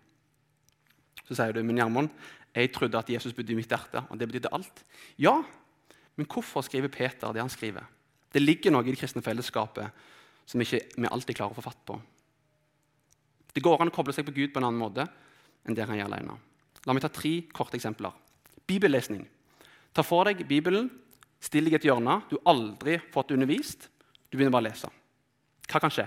Så 1.25 1.37
sier 1.37 1.53
du, 1.55 1.61
men 1.65 1.77
Gjermund, 1.79 2.11
jeg 2.55 2.71
trodde 2.71 2.99
at 2.99 3.09
Jesus 3.11 3.33
bodde 3.35 3.51
i 3.51 3.57
mitt 3.57 3.71
hjerte, 3.71 4.05
og 4.09 4.19
det 4.19 4.29
betydde 4.29 4.51
alt. 4.55 4.83
Ja, 5.19 5.35
men 6.15 6.27
hvorfor 6.31 6.63
skriver 6.63 6.91
Peter 6.91 7.33
det 7.35 7.43
han 7.43 7.51
skriver? 7.51 7.83
Det 8.31 8.41
ligger 8.43 8.71
noe 8.71 8.85
i 8.85 8.93
det 8.93 8.99
kristne 8.99 9.23
fellesskapet 9.23 10.05
som 10.45 10.61
ikke 10.61 10.81
vi 10.95 11.09
alltid 11.09 11.35
klarer 11.35 11.55
å 11.55 11.59
få 11.59 11.65
fatt 11.65 11.81
på. 11.87 11.97
Det 13.55 13.63
går 13.63 13.81
an 13.81 13.91
å 13.91 13.95
koble 13.95 14.13
seg 14.15 14.27
på 14.27 14.35
Gud 14.35 14.53
på 14.53 14.59
en 14.59 14.67
annen 14.67 14.81
måte 14.81 15.05
enn 15.65 15.75
det 15.75 15.87
han 15.87 15.97
gjør 15.99 16.11
alene. 16.11 16.35
La 16.85 16.93
meg 16.93 17.03
ta 17.03 17.09
tre 17.11 17.37
korte 17.55 17.79
eksempler. 17.79 18.13
Bibellesning. 18.67 19.23
Ta 19.95 20.03
for 20.03 20.27
deg 20.27 20.43
Bibelen, 20.47 20.89
still 21.39 21.67
deg 21.67 21.77
i 21.77 21.79
et 21.79 21.87
hjørne 21.87 22.19
du 22.29 22.37
aldri 22.47 22.99
fått 23.13 23.31
undervist. 23.35 23.87
Du 24.29 24.37
begynner 24.37 24.53
bare 24.53 24.67
å 24.67 24.69
lese. 24.69 24.91
Hva 25.71 25.81
kan 25.81 25.93
skje? 25.93 26.05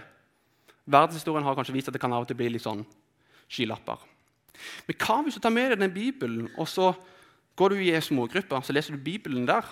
Verdenshistorien 0.89 1.45
har 1.45 1.57
kanskje 1.57 1.75
vist 1.77 1.91
at 1.91 1.97
det 1.97 2.03
kan 2.03 2.13
av 2.15 2.25
og 2.25 2.31
til 2.31 2.39
bli 2.39 2.53
litt 2.53 2.65
sånn 2.65 2.85
skylapper. 3.49 4.05
Men 4.87 4.99
hva 5.03 5.19
hvis 5.25 5.39
du 5.39 5.43
tar 5.45 5.55
med 5.55 5.73
deg 5.73 5.83
den 5.83 5.95
Bibelen, 5.95 6.49
og 6.59 6.69
så 6.69 6.93
går 7.59 7.75
du 7.75 7.83
i 7.83 7.93
ei 7.93 8.03
smågruppe 8.05 8.61
så 8.63 8.75
leser 8.75 8.97
du 8.97 9.03
Bibelen 9.03 9.47
der? 9.49 9.67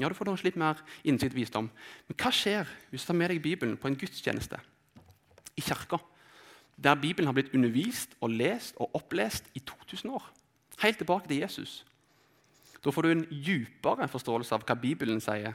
Ja, 0.00 0.08
du 0.08 0.16
får 0.16 0.30
kanskje 0.30 0.48
litt 0.48 0.60
mer 0.60 0.80
innsikt 1.04 1.34
og 1.34 1.40
visdom. 1.40 1.68
Men 2.08 2.16
hva 2.16 2.32
skjer 2.32 2.68
hvis 2.90 3.04
du 3.04 3.10
tar 3.10 3.18
med 3.18 3.32
deg 3.32 3.42
Bibelen 3.44 3.76
på 3.76 3.90
en 3.90 3.96
gudstjeneste 3.98 4.60
i 5.56 5.64
kirka? 5.64 6.00
Der 6.82 6.96
Bibelen 6.96 7.28
har 7.28 7.36
blitt 7.36 7.52
undervist 7.54 8.16
og 8.20 8.32
lest 8.32 8.78
og 8.80 8.94
opplest 8.96 9.50
i 9.54 9.60
2000 9.60 10.10
år. 10.10 10.30
Helt 10.80 10.96
tilbake 10.98 11.28
til 11.28 11.42
Jesus. 11.44 11.82
Da 12.84 12.90
får 12.90 13.02
du 13.02 13.10
en 13.10 13.26
dypere 13.30 14.08
forståelse 14.10 14.56
av 14.56 14.64
hva 14.66 14.74
Bibelen 14.80 15.20
sier. 15.22 15.52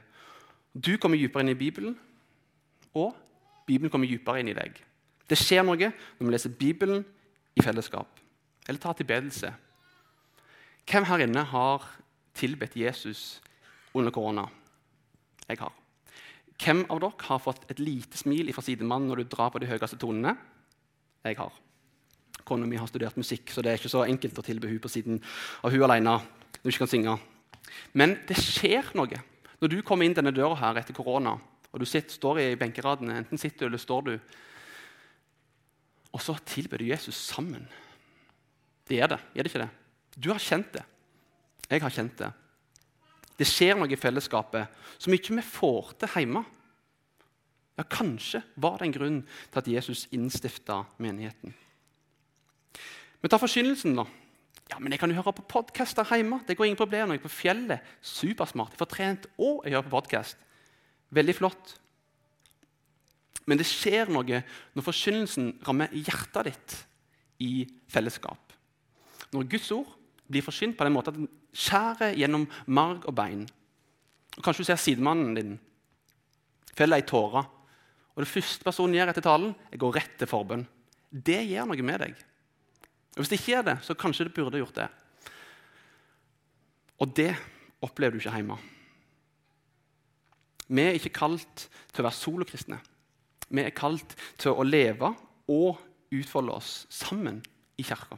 Du 0.73 0.95
kommer 1.01 1.17
dypere 1.17 1.43
inn 1.43 1.55
i 1.55 1.57
Bibelen, 1.57 1.97
og 2.93 3.15
Bibelen 3.67 3.91
kommer 3.91 4.07
dypere 4.07 4.39
inn 4.39 4.53
i 4.53 4.55
deg. 4.55 4.77
Det 5.27 5.37
skjer 5.39 5.65
noe 5.65 5.89
når 5.89 6.23
vi 6.23 6.31
leser 6.31 6.53
Bibelen 6.55 7.03
i 7.57 7.65
fellesskap. 7.65 8.07
Eller 8.67 8.79
ta 8.83 8.93
tilbedelse. 8.93 9.53
Hvem 10.87 11.07
her 11.07 11.23
inne 11.23 11.43
har 11.43 11.85
tilbedt 12.37 12.77
Jesus 12.79 13.41
under 13.95 14.11
korona? 14.11 14.47
Jeg 15.47 15.59
har. 15.61 15.73
Hvem 16.57 16.83
av 16.91 16.99
dere 17.03 17.27
har 17.29 17.39
fått 17.43 17.67
et 17.71 17.79
lite 17.79 18.19
smil 18.19 18.49
fra 18.55 18.63
sidemannen 18.65 19.11
når 19.11 19.21
du 19.21 19.31
drar 19.31 19.51
på 19.53 19.61
de 19.61 19.69
høyeste 19.69 19.99
tonene? 20.01 20.35
Jeg 21.23 21.37
har. 21.39 21.53
Kona 22.47 22.67
mi 22.67 22.79
har 22.79 22.87
studert 22.87 23.17
musikk, 23.19 23.51
så 23.51 23.61
det 23.61 23.71
er 23.71 23.79
ikke 23.79 23.91
så 23.91 24.05
enkelt 24.07 24.39
å 24.39 24.45
tilbe 24.45 24.69
hun 24.71 24.79
på 24.83 24.91
siden 24.91 25.19
av 25.63 25.73
hun 25.73 25.83
alene 25.87 26.17
når 26.17 26.63
du 26.63 26.71
ikke 26.71 26.85
kan 26.85 26.91
synge. 26.91 27.17
Men 27.93 28.15
det 28.27 28.39
skjer 28.39 28.93
noe 28.97 29.19
når 29.57 29.71
du 29.71 29.81
kommer 29.85 30.07
inn 30.07 30.15
denne 30.15 30.33
døra 30.35 30.55
her 30.59 30.79
etter 30.79 30.95
korona 30.95 31.35
og 31.73 31.81
du 31.81 31.85
sitter, 31.85 32.13
står 32.15 32.39
i 32.41 32.45
benkeradene, 32.59 33.19
enten 33.21 33.37
sitter 33.37 33.65
du 33.65 33.69
eller 33.69 33.81
står 33.81 34.05
du. 34.07 34.13
Og 36.15 36.23
så 36.23 36.37
tilber 36.47 36.81
du 36.81 36.87
Jesus 36.87 37.19
sammen. 37.27 37.67
Det 38.87 38.99
er 39.03 39.11
det, 39.11 39.19
er 39.35 39.43
det 39.43 39.51
ikke 39.51 39.63
det? 39.65 39.71
Du 40.17 40.29
har 40.31 40.41
kjent 40.41 40.69
det. 40.73 40.83
Jeg 41.67 41.83
har 41.83 41.93
kjent 41.93 42.19
det. 42.19 42.29
Det 43.37 43.45
skjer 43.45 43.77
noe 43.77 43.91
i 43.91 43.99
fellesskapet 43.99 44.71
som 44.97 45.13
ikke 45.13 45.35
vi 45.37 45.45
får 45.45 45.91
til 46.01 46.13
hjemme. 46.15 46.43
Ja, 47.77 47.85
Kanskje 47.85 48.41
var 48.57 48.79
det 48.79 48.87
en 48.87 48.95
grunn 48.95 49.19
til 49.27 49.59
at 49.61 49.67
Jesus 49.69 50.07
innstifta 50.15 50.81
menigheten. 51.03 51.53
Men 53.21 53.33
ta 53.33 53.37
forkynnelsen, 53.41 53.97
da. 53.97 54.07
Ja, 54.71 54.79
men 54.79 54.91
Jeg 54.91 54.99
kan 54.99 55.09
jo 55.09 55.19
høre 55.19 55.35
på 55.37 55.45
podkaster 55.47 56.07
hjemme. 56.15 56.41
Det 56.47 56.57
går 56.57 56.65
ingen 56.65 56.79
problem 56.79 57.07
når 57.07 57.17
jeg 57.17 57.21
er 57.21 57.27
på 57.27 57.35
fjellet. 57.37 57.93
Supersmart. 58.01 58.73
Jeg 58.73 58.81
får 58.81 58.91
trent, 58.91 59.27
og 59.37 59.61
jeg 59.63 59.73
hører 59.73 59.87
på 59.87 59.95
podkast. 59.95 60.37
Veldig 61.13 61.35
flott. 61.35 61.77
Men 63.47 63.59
det 63.61 63.67
skjer 63.69 64.09
noe 64.11 64.41
når 64.75 64.83
forkynnelsen 64.83 65.53
rammer 65.67 65.93
hjertet 65.93 66.49
ditt 66.49 66.75
i 67.39 67.51
fellesskap. 67.87 68.46
Når 69.33 69.49
Guds 69.51 69.71
ord 69.75 69.93
blir 70.27 70.45
forsynt 70.45 70.77
på 70.77 70.87
den 70.87 70.95
måten 70.95 71.13
at 71.13 71.19
den 71.19 71.29
skjærer 71.55 72.15
gjennom 72.19 72.45
marg 72.67 73.05
og 73.07 73.15
bein. 73.15 73.45
Og 74.37 74.43
Kanskje 74.43 74.63
du 74.63 74.69
ser 74.69 74.81
sidemannen 74.81 75.35
din 75.37 75.55
felle 76.77 76.99
ei 76.99 77.05
tåre. 77.07 77.43
Og 78.15 78.23
det 78.23 78.29
første 78.29 78.65
personen 78.65 78.97
gjør 78.97 79.11
etter 79.11 79.25
talen, 79.25 79.53
er 79.71 79.79
å 79.79 79.85
gå 79.85 79.91
rett 79.95 80.17
til 80.19 80.29
forbønn. 80.29 80.65
Det 81.09 81.39
gjør 81.47 81.69
noe 81.69 81.85
med 81.85 82.01
deg. 82.03 82.15
Og 83.15 83.21
Hvis 83.21 83.31
det 83.31 83.39
ikke 83.39 83.53
gjør 83.55 83.67
det, 83.69 83.77
så 83.85 83.97
kanskje 83.97 84.27
det 84.27 84.33
burde 84.35 84.61
gjort 84.61 84.77
det. 84.77 84.87
Og 87.01 87.13
det 87.17 87.31
opplever 87.85 88.17
du 88.17 88.21
ikke 88.21 88.35
hjemme. 88.35 88.57
Vi 90.67 90.83
er 90.83 90.97
ikke 90.97 91.15
kalt 91.15 91.67
til 91.93 92.03
å 92.03 92.07
være 92.07 92.17
solokristne. 92.17 92.79
Vi 93.47 93.63
er 93.63 93.75
kalt 93.75 94.17
til 94.37 94.51
å 94.51 94.65
leve 94.67 95.13
og 95.47 95.79
utfolde 96.13 96.57
oss 96.57 96.71
sammen 96.91 97.39
i 97.79 97.85
kirka. 97.85 98.17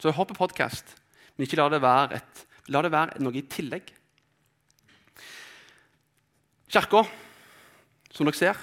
Så 0.00 0.14
hør 0.16 0.24
på 0.30 0.38
podkast, 0.38 0.94
men 1.36 1.44
ikke 1.44 1.58
la 1.58 1.66
det, 1.68 1.80
et, 2.16 2.38
la 2.72 2.80
det, 2.80 2.90
være 2.94 3.20
noe 3.20 3.36
i 3.36 3.42
tillegg. 3.44 3.90
Kirka, 6.72 7.02
som 8.08 8.24
dere 8.24 8.38
ser, 8.38 8.62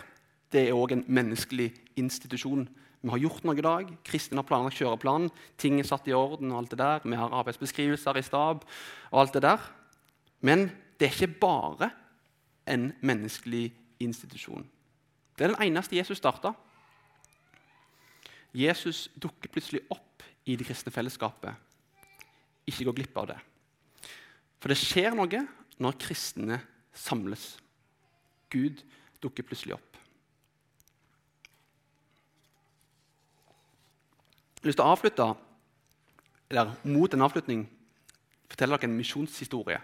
det 0.50 0.64
er 0.66 0.74
òg 0.74 0.96
en 0.96 1.04
menneskelig 1.06 1.68
institusjon. 2.02 2.66
Vi 3.04 3.12
har 3.14 3.22
gjort 3.22 3.46
noe 3.46 3.60
i 3.60 3.66
dag. 3.66 3.92
Kristin 4.08 4.42
har 4.42 4.48
planlagt 4.50 4.80
kjøreplanen. 4.80 5.30
Ting 5.62 5.78
er 5.78 5.86
satt 5.86 6.10
i 6.10 6.16
orden. 6.18 6.50
og 6.52 6.64
alt 6.64 6.74
det 6.74 6.80
der. 6.82 7.06
Vi 7.06 7.20
har 7.22 7.36
arbeidsbeskrivelser 7.44 8.18
i 8.18 8.26
stab. 8.26 8.66
og 9.12 9.22
alt 9.22 9.34
det 9.34 9.44
der. 9.46 9.62
Men 10.42 10.72
det 10.98 11.06
er 11.06 11.14
ikke 11.14 11.40
bare 11.40 11.92
en 12.66 12.94
menneskelig 13.02 13.76
institusjon. 14.00 14.66
Det 15.38 15.46
er 15.46 15.54
den 15.54 15.62
eneste 15.70 15.98
Jesus 15.98 16.18
starta. 16.18 16.56
Jesus 18.54 19.12
dukker 19.22 19.54
plutselig 19.54 19.86
opp 19.92 20.07
i 20.48 20.56
det 20.56 20.68
kristne 20.68 20.94
fellesskapet. 20.96 21.54
Ikke 22.68 22.88
gå 22.88 22.96
glipp 23.00 23.20
av 23.20 23.30
det. 23.34 23.38
For 24.58 24.72
det 24.72 24.80
skjer 24.80 25.16
noe 25.16 25.44
når 25.78 26.00
kristne 26.02 26.62
samles. 26.96 27.56
Gud 28.50 28.82
dukker 29.22 29.46
plutselig 29.46 29.76
opp. 29.78 29.84
Jeg 34.58 34.64
har 34.66 34.72
lyst 34.72 34.80
til 34.80 34.88
å 34.88 34.94
avslutte, 34.96 35.28
eller 36.50 36.74
mot 36.90 37.14
en 37.14 37.24
avslutning 37.28 37.68
fortelle 38.48 38.78
dere 38.78 38.90
en 38.90 38.98
misjonshistorie. 38.98 39.78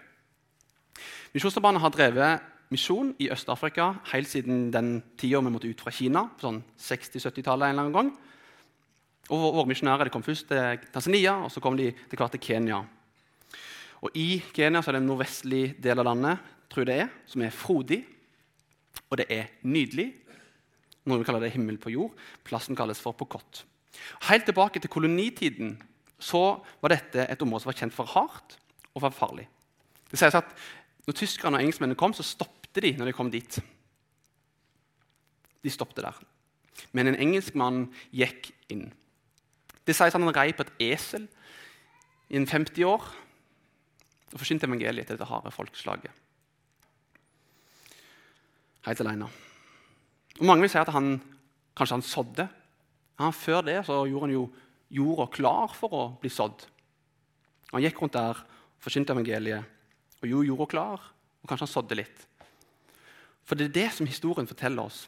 Misjonsarbeidet 1.34 1.82
har 1.82 1.92
drevet 1.94 2.50
misjon 2.72 3.12
i 3.22 3.28
Øst-Afrika 3.30 3.92
helt 4.10 4.30
siden 4.30 4.70
den 4.74 4.96
tida 5.20 5.40
vi 5.40 5.52
måtte 5.52 5.70
ut 5.70 5.80
fra 5.80 5.92
Kina. 5.94 6.28
sånn 6.40 6.62
60-70-tallet 6.78 7.68
en 7.68 7.70
eller 7.70 7.82
annen 7.82 7.94
gang. 7.94 8.10
Og 9.32 9.40
Våre 9.54 9.68
misjonærer 9.70 10.10
kom 10.12 10.24
først 10.24 10.50
til 10.50 10.88
Tanzania, 10.92 11.38
og 11.44 11.52
så 11.52 11.62
kom 11.64 11.78
de 11.78 11.90
til 11.92 12.20
hvert 12.20 12.34
til 12.34 12.42
Kenya. 12.44 12.82
Og 14.04 14.16
I 14.20 14.42
Kenya 14.52 14.82
så 14.82 14.90
er 14.90 14.98
det 14.98 15.04
en 15.04 15.08
nordvestlig 15.08 15.64
del 15.80 16.02
av 16.02 16.10
landet 16.10 16.50
tror 16.74 16.88
det 16.88 16.98
er, 17.04 17.12
som 17.30 17.44
er 17.44 17.54
frodig. 17.54 18.02
Og 19.08 19.18
det 19.20 19.26
er 19.32 19.52
nydelig. 19.62 20.10
Noen 21.08 21.24
kaller 21.26 21.44
det 21.44 21.54
himmel 21.54 21.78
på 21.80 21.92
jord. 21.92 22.14
Plassen 22.46 22.76
kalles 22.76 23.00
for 23.00 23.16
Pokot. 23.16 23.62
Helt 24.28 24.46
tilbake 24.48 24.82
til 24.82 24.90
kolonitiden 24.90 25.76
så 26.18 26.58
var 26.82 26.94
dette 26.94 27.26
et 27.28 27.42
område 27.44 27.64
som 27.64 27.70
var 27.70 27.78
kjent 27.78 27.94
for 27.94 28.10
hardt 28.10 28.56
og 28.94 29.04
for 29.04 29.14
farlig. 29.14 29.46
Det 30.10 30.18
sies 30.18 30.36
at 30.36 30.50
når 31.04 31.16
tyskerne 31.18 31.58
og 31.58 31.64
engelskmennene 31.64 31.98
kom, 32.00 32.14
så 32.16 32.26
stoppet 32.26 32.82
de 32.82 32.94
når 32.98 33.10
de 33.10 33.16
kom 33.16 33.30
dit. 33.30 33.58
De 35.64 35.72
stoppet 35.72 36.04
der. 36.04 36.20
Men 36.96 37.10
en 37.10 37.20
engelskmann 37.20 37.86
gikk 38.14 38.50
inn. 38.72 38.88
Det 39.84 39.94
sies 39.96 40.14
han 40.16 40.30
rei 40.32 40.52
på 40.56 40.64
et 40.64 40.74
esel 40.92 41.26
i 42.32 42.38
en 42.40 42.48
50 42.48 42.86
år 42.88 43.04
og 44.34 44.40
forsynte 44.40 44.66
evangeliet 44.66 45.06
til 45.06 45.18
dette 45.18 45.28
harde 45.28 45.52
folkeslaget. 45.54 46.10
Helt 48.84 49.00
alene. 49.00 49.28
Og 50.40 50.44
Mange 50.48 50.64
vil 50.64 50.72
si 50.72 50.80
at 50.80 50.92
han 50.92 51.16
kanskje 51.76 51.98
han 51.98 52.06
sådde. 52.06 52.48
Ja, 53.20 53.30
før 53.30 53.62
det 53.62 53.84
så 53.86 54.02
gjorde 54.08 54.26
han 54.26 54.34
jo 54.34 54.44
jorda 54.90 55.28
klar 55.32 55.74
for 55.76 55.94
å 55.94 56.04
bli 56.20 56.30
sådd. 56.32 56.66
Han 57.72 57.82
gikk 57.84 58.00
rundt 58.02 58.16
der 58.16 58.42
og 58.42 58.84
forsynte 58.84 59.14
evangeliet 59.14 59.64
og 60.20 60.28
gjorde 60.28 60.48
jorda 60.50 60.66
klar. 60.70 61.06
Og 61.42 61.48
kanskje 61.48 61.66
han 61.66 61.74
sådde 61.74 61.98
litt. 62.00 62.26
For 63.44 63.60
det 63.60 63.68
er 63.68 63.76
det 63.76 63.88
som 63.92 64.08
historien 64.08 64.48
forteller 64.48 64.88
oss, 64.88 65.04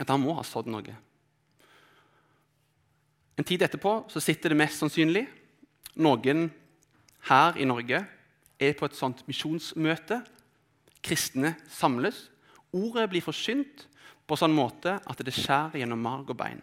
at 0.00 0.08
han 0.08 0.22
må 0.22 0.32
ha 0.38 0.44
sådd 0.46 0.70
noe. 0.72 0.94
En 3.38 3.46
tid 3.48 3.62
etterpå 3.64 4.02
så 4.12 4.20
sitter 4.20 4.52
det 4.52 4.60
mest 4.60 4.82
sannsynlig 4.82 5.24
noen 6.00 6.46
her 7.28 7.58
i 7.60 7.66
Norge 7.68 8.02
er 8.62 8.76
på 8.78 8.86
et 8.86 8.96
sånt 8.96 9.22
misjonsmøte. 9.28 10.22
Kristne 11.02 11.56
samles. 11.70 12.28
Ordet 12.72 13.08
blir 13.10 13.24
forsynt 13.24 13.86
på 14.26 14.38
sånn 14.38 14.54
måte 14.54 14.96
at 14.96 15.24
det 15.24 15.34
skjærer 15.34 15.82
gjennom 15.82 16.00
marg 16.02 16.30
og 16.32 16.38
bein. 16.38 16.62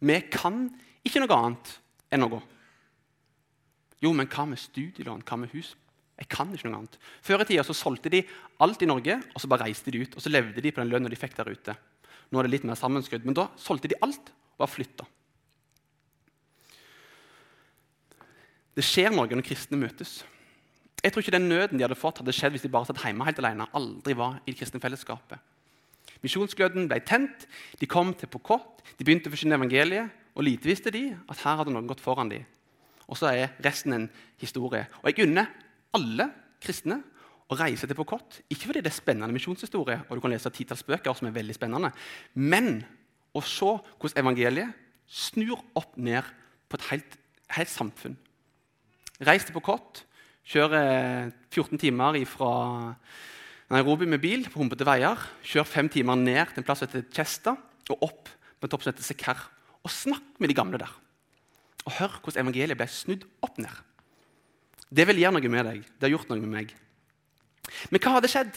Vi 0.00 0.16
kan 0.32 0.66
ikke 1.06 1.22
noe 1.22 1.36
annet 1.36 1.76
enn 2.12 2.26
å 2.26 2.30
gå. 2.32 2.40
Jo, 4.00 4.12
men 4.16 4.28
hva 4.32 4.46
med 4.48 4.60
studielån? 4.60 5.22
Hva 5.28 5.38
med 5.40 5.52
hus? 5.54 5.74
Jeg 6.20 6.28
kan 6.32 6.50
ikke 6.52 6.68
noe 6.68 6.82
annet. 6.82 6.98
Før 7.24 7.44
i 7.44 7.48
tida 7.48 7.64
så 7.64 7.76
solgte 7.76 8.12
de 8.12 8.22
alt 8.60 8.82
i 8.84 8.88
Norge, 8.88 9.16
og 9.32 9.40
så 9.40 9.48
bare 9.48 9.68
reiste 9.68 9.92
de 9.92 10.02
ut. 10.04 10.16
Og 10.16 10.24
så 10.24 10.32
levde 10.32 10.60
de 10.60 10.72
på 10.72 10.82
den 10.82 10.90
lønna 10.92 11.12
de 11.12 11.18
fikk 11.20 11.36
der 11.38 11.52
ute. 11.52 11.76
Nå 12.30 12.40
er 12.40 12.48
det 12.48 12.54
litt 12.54 12.66
mer 12.68 12.78
sammenskrudd, 12.80 13.24
men 13.28 13.36
da 13.36 13.48
solgte 13.60 13.90
de 13.92 13.98
alt 14.04 14.32
og 14.58 14.66
har 14.66 14.72
flytta. 14.72 15.06
Det 18.76 18.84
skjer 18.86 19.10
noe 19.14 19.28
når 19.30 19.46
kristne 19.46 19.78
møtes. 19.80 20.20
Jeg 21.00 21.12
tror 21.12 21.24
ikke 21.24 21.34
den 21.34 21.48
nøden 21.48 21.78
de 21.78 21.84
hadde 21.84 21.98
fått, 21.98 22.20
hadde 22.20 22.34
skjedd 22.36 22.54
hvis 22.54 22.66
de 22.66 22.72
bare 22.72 22.88
satt 22.88 23.00
hjemme 23.02 23.24
helt 23.24 23.40
alene. 23.40 23.66
aldri 23.72 24.14
var 24.16 24.38
i 24.44 24.52
det 24.52 24.58
kristne 24.60 24.80
fellesskapet. 24.82 25.40
Misjonsgløden 26.20 26.88
ble 26.90 27.00
tent, 27.06 27.46
de 27.80 27.88
kom 27.88 28.12
til 28.14 28.28
Pokot, 28.28 28.82
de 28.98 29.06
begynte 29.06 29.30
å 29.30 29.32
forkynne 29.32 29.56
evangeliet. 29.56 30.16
Og 30.36 30.44
lite 30.46 30.68
visste 30.68 30.92
de 30.94 31.08
at 31.10 31.40
her 31.42 31.56
hadde 31.58 31.72
noen 31.74 31.88
gått 31.88 32.02
foran 32.04 32.28
dem. 32.30 32.44
Og 33.10 33.18
så 33.18 33.32
er 33.32 33.56
resten 33.64 33.96
en 33.96 34.06
historie. 34.38 34.84
Og 35.00 35.10
jeg 35.10 35.26
unner 35.26 35.48
alle 35.96 36.28
kristne 36.62 37.00
å 37.50 37.58
reise 37.58 37.88
til 37.88 37.98
Pokot. 37.98 38.38
Ikke 38.52 38.68
fordi 38.68 38.84
det 38.84 38.92
er 38.92 38.98
spennende 39.00 39.34
misjonshistorie, 39.34 40.04
og 40.06 40.16
du 40.16 40.22
kan 40.22 40.30
lese 40.30 40.52
titalls 40.54 40.84
bøker 40.86 41.16
som 41.16 41.26
er 41.26 41.34
veldig 41.34 41.56
spennende, 41.56 41.90
men 42.38 42.84
å 43.34 43.42
se 43.42 43.72
hvordan 43.98 44.22
evangeliet 44.22 44.76
snur 45.10 45.58
opp 45.78 45.96
ned 45.98 46.26
på 46.70 46.78
et 46.78 46.86
helt, 46.92 47.16
helt 47.56 47.72
samfunn. 47.72 48.14
Reis 49.20 49.44
til 49.44 49.52
Pokot, 49.52 50.00
kjør 50.48 50.72
14 51.52 51.76
timer 51.76 52.16
fra 52.24 52.52
Nairobi 53.70 54.06
med 54.08 54.22
bil 54.22 54.46
på 54.48 54.62
humpete 54.62 54.86
veier. 54.88 55.20
Kjør 55.44 55.68
fem 55.68 55.90
timer 55.92 56.16
ned 56.16 56.54
til 56.54 56.62
en 56.62 56.66
plass 56.66 56.80
som 56.80 56.88
heter 56.88 57.04
Chesta, 57.12 57.52
og 57.90 58.06
opp 58.06 58.30
på 58.30 58.64
en 58.64 58.72
topp 58.72 58.86
som 58.86 58.94
heter 58.94 59.04
Sekar. 59.04 59.42
Og 59.84 59.92
snakk 59.92 60.40
med 60.40 60.48
de 60.48 60.56
gamle 60.56 60.80
der. 60.80 60.94
Og 61.84 61.92
hør 61.98 62.16
hvordan 62.22 62.46
evangeliet 62.46 62.80
ble 62.80 62.88
snudd 62.88 63.28
opp 63.44 63.60
ned. 63.60 63.76
Det 64.88 65.04
vil 65.06 65.20
gjøre 65.20 65.36
noe 65.36 65.52
med 65.52 65.68
deg. 65.68 65.84
Det 65.84 66.08
har 66.08 66.16
gjort 66.16 66.32
noe 66.32 66.40
med 66.40 66.54
meg. 66.56 66.74
Men 67.92 68.02
hva 68.02 68.16
hadde 68.16 68.32
skjedd? 68.32 68.56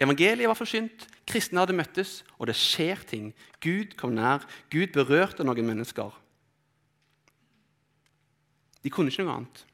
Evangeliet 0.00 0.48
var 0.48 0.56
forsynt, 0.56 1.04
kristne 1.28 1.60
hadde 1.60 1.76
møttes, 1.76 2.20
og 2.38 2.48
det 2.48 2.56
skjer 2.56 3.02
ting. 3.10 3.32
Gud 3.60 3.98
kom 4.00 4.14
nær. 4.16 4.46
Gud 4.72 4.94
berørte 4.94 5.44
noen 5.44 5.66
mennesker. 5.66 6.14
De 8.84 8.92
kunne 8.92 9.12
ikke 9.12 9.24
noe 9.26 9.40
annet. 9.40 9.64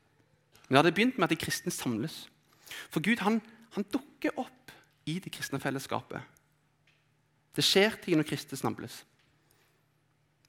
Men 0.67 0.75
det 0.75 0.81
hadde 0.81 0.95
begynt 0.97 1.19
med 1.19 1.29
at 1.29 1.35
de 1.35 1.41
kristne 1.45 1.73
samles. 1.75 2.25
For 2.91 3.05
Gud 3.05 3.23
han, 3.23 3.41
han 3.77 3.87
dukker 3.93 4.35
opp 4.41 4.73
i 5.07 5.19
det 5.23 5.31
kristne 5.35 5.61
fellesskapet. 5.63 6.23
Det 7.57 7.65
skjer 7.65 7.95
ting 8.03 8.19
når 8.19 8.29
kristne 8.29 8.59
samles. 8.59 9.05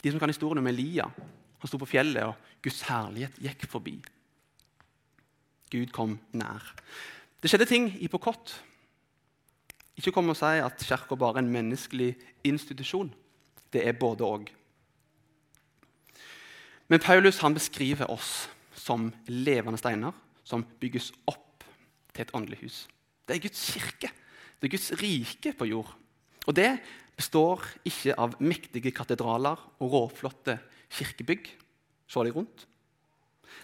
De 0.02 0.12
som 0.12 0.20
kan 0.20 0.30
historien 0.30 0.62
om 0.62 0.70
Elia. 0.70 1.08
Han 1.58 1.70
sto 1.70 1.80
på 1.82 1.90
fjellet, 1.90 2.26
og 2.26 2.62
Guds 2.66 2.84
herlighet 2.90 3.38
gikk 3.42 3.66
forbi. 3.70 3.96
Gud 5.72 5.94
kom 5.96 6.18
nær. 6.38 6.64
Det 7.42 7.50
skjedde 7.52 7.70
ting 7.70 7.90
i 8.02 8.10
Pokot. 8.12 8.54
Ikke 9.98 10.14
kom 10.14 10.30
og 10.30 10.38
si 10.38 10.60
at 10.62 10.84
Kirka 10.86 11.18
bare 11.18 11.40
er 11.40 11.46
en 11.46 11.54
menneskelig 11.54 12.14
institusjon. 12.46 13.10
Det 13.74 13.84
er 13.86 13.98
både 13.98 14.26
òg. 14.26 14.52
Men 16.88 17.04
Paulus 17.04 17.42
han 17.44 17.56
beskriver 17.58 18.10
oss 18.12 18.48
som 18.78 19.10
levende 19.28 19.80
steiner 19.80 20.16
som 20.48 20.64
bygges 20.80 21.12
opp 21.28 21.66
til 22.14 22.24
et 22.24 22.34
åndelig 22.38 22.62
hus. 22.62 22.78
Det 23.28 23.36
er 23.36 23.44
Guds 23.44 23.64
kirke. 23.76 24.12
Det 24.58 24.70
er 24.70 24.74
Guds 24.78 24.92
rike 25.02 25.54
på 25.58 25.68
jord. 25.68 25.92
Og 26.48 26.56
det 26.56 26.78
består 27.18 27.66
ikke 27.88 28.16
av 28.16 28.38
mektige 28.40 28.94
katedraler 28.96 29.60
og 29.84 29.94
råflotte 29.94 30.56
kirkebygg. 30.96 31.50
Se 32.08 32.24
deg 32.24 32.38
rundt. 32.38 32.64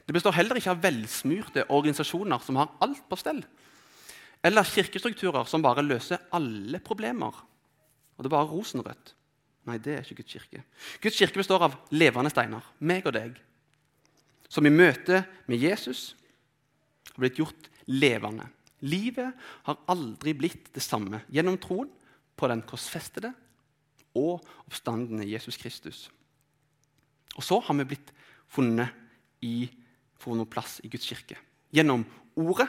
Det 0.03 0.15
består 0.15 0.36
heller 0.36 0.59
ikke 0.59 0.73
av 0.73 0.83
velsmurte 0.83 1.67
organisasjoner 1.71 2.43
som 2.43 2.59
har 2.59 2.73
alt 2.83 3.05
på 3.07 3.19
stell. 3.19 3.39
Eller 4.43 4.67
kirkestrukturer 4.67 5.47
som 5.47 5.63
bare 5.63 5.86
løser 5.86 6.25
alle 6.36 6.81
problemer. 6.83 7.31
Og 8.17 8.23
det 8.23 8.27
er 8.27 8.36
bare 8.36 8.51
rosenrødt. 8.51 9.13
Nei, 9.67 9.78
det 9.80 9.95
er 9.95 10.04
ikke 10.04 10.19
Guds 10.21 10.34
kirke. 10.36 10.63
Guds 11.04 11.19
kirke 11.19 11.39
består 11.39 11.63
av 11.69 11.78
levende 11.95 12.32
steiner, 12.34 12.65
meg 12.84 13.06
og 13.08 13.15
deg, 13.15 13.38
som 14.52 14.65
i 14.67 14.73
møte 14.73 15.23
med 15.49 15.63
Jesus 15.63 16.12
har 17.13 17.23
blitt 17.23 17.39
gjort 17.39 17.69
levende. 17.89 18.49
Livet 18.84 19.32
har 19.67 19.80
aldri 19.91 20.34
blitt 20.36 20.67
det 20.76 20.84
samme 20.84 21.23
gjennom 21.32 21.58
troen 21.62 21.89
på 22.36 22.49
den 22.52 22.63
korsfestede 22.67 23.32
og 24.19 24.43
oppstandende 24.67 25.26
Jesus 25.30 25.58
Kristus. 25.58 26.10
Og 27.38 27.45
så 27.45 27.58
har 27.63 27.80
vi 27.80 27.88
blitt 27.93 28.12
funnet 28.52 28.91
i 29.45 29.69
for 30.21 30.38
noe 30.38 30.49
plass 30.49 30.78
i 30.84 30.91
Guds 30.91 31.08
kirke. 31.10 31.39
Gjennom 31.73 32.04
ordet, 32.39 32.67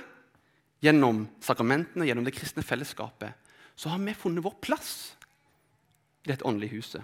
gjennom 0.84 1.24
sakramentene, 1.44 2.06
gjennom 2.08 2.24
det 2.26 2.34
kristne 2.36 2.64
fellesskapet, 2.64 3.34
så 3.76 3.90
har 3.92 4.00
vi 4.00 4.14
funnet 4.16 4.44
vår 4.44 4.56
plass 4.64 5.14
dette 6.26 6.46
åndelige 6.46 6.76
huset. 6.76 7.02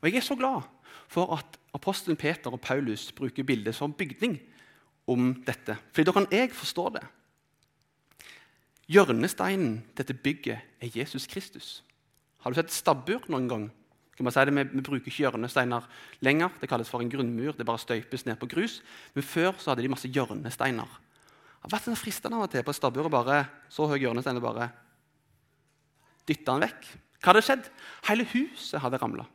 Og 0.00 0.08
Jeg 0.08 0.16
er 0.16 0.26
så 0.26 0.36
glad 0.36 0.62
for 1.08 1.34
at 1.36 1.58
apostelen 1.74 2.16
Peter 2.16 2.50
og 2.52 2.60
Paulus 2.60 3.12
bruker 3.12 3.44
bildet 3.44 3.74
som 3.74 3.92
bygning 3.92 4.38
om 5.06 5.34
dette. 5.46 5.76
For 5.92 6.02
da 6.02 6.12
kan 6.12 6.26
jeg 6.30 6.52
forstå 6.52 6.88
det. 6.98 7.04
Hjørnesteinen 8.86 9.80
dette 9.98 10.14
bygget 10.14 10.58
er 10.80 10.94
Jesus 10.94 11.26
Kristus. 11.26 11.82
Har 12.38 12.50
du 12.50 12.58
sett 12.58 12.70
stabbur 12.70 13.24
noen 13.28 13.48
gang? 13.50 13.64
Kan 14.16 14.30
si 14.32 14.44
det, 14.48 14.54
vi, 14.54 14.80
bruker 14.80 15.10
ikke 15.10 15.26
hjørnesteiner 15.26 15.84
lenger. 16.24 16.54
Det 16.60 16.68
kalles 16.70 16.88
for 16.88 17.04
en 17.04 17.10
grunnmur. 17.10 17.52
Det 17.52 17.66
bare 17.66 17.82
støypes 17.82 18.24
ned 18.24 18.38
på 18.40 18.48
grus. 18.48 18.78
Men 19.14 19.26
før 19.26 19.58
så 19.58 19.72
hadde 19.72 19.84
de 19.84 19.90
masse 19.92 20.08
hjørnesteiner. 20.08 20.86
Det 20.86 21.66
har 21.66 21.74
vært 21.74 21.90
en 21.90 21.98
fristende 21.98 22.38
av 22.38 22.46
og 22.46 22.52
til 22.52 22.64
på 22.64 22.74
stabburet 22.76 23.12
bare 23.12 23.40
så 23.68 23.88
høy 23.90 23.98
hjørnestein 23.98 24.40
bare 24.40 24.70
dytte 26.26 26.46
den 26.46 26.64
vekk. 26.64 26.88
Hva 27.20 27.32
hadde 27.32 27.44
skjedd? 27.44 27.70
Hele 28.08 28.26
huset 28.32 28.80
hadde 28.82 29.00
ramla. 29.02 29.26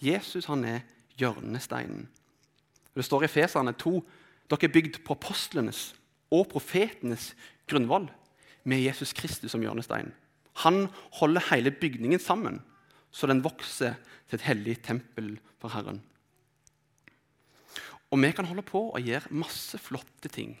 Jesus 0.00 0.48
han 0.48 0.64
er 0.64 0.80
hjørnesteinen. 1.20 2.08
Det 2.96 3.04
står 3.06 3.26
i 3.26 3.32
Feserne 3.32 3.74
2 3.78 4.00
dere 4.50 4.66
er 4.66 4.74
bygd 4.74 5.02
på 5.06 5.14
apostlenes 5.14 5.92
og 6.34 6.48
profetenes 6.50 7.30
grunnvoll 7.70 8.08
med 8.66 8.82
Jesus 8.82 9.12
Kristus 9.14 9.52
som 9.52 9.62
hjørnestein. 9.62 10.10
Han 10.64 10.88
holder 11.20 11.46
hele 11.52 11.70
bygningen 11.70 12.18
sammen 12.18 12.58
så 13.10 13.26
den 13.26 13.42
vokser 13.44 13.98
til 14.28 14.38
et 14.38 14.46
hellig 14.46 14.76
tempel 14.86 15.34
for 15.58 15.72
Herren. 15.74 16.00
Og 18.10 18.18
vi 18.22 18.30
kan 18.34 18.46
holde 18.46 18.64
på 18.66 18.88
og 18.90 19.06
gjøre 19.06 19.30
masse 19.34 19.78
flotte 19.78 20.30
ting. 20.30 20.56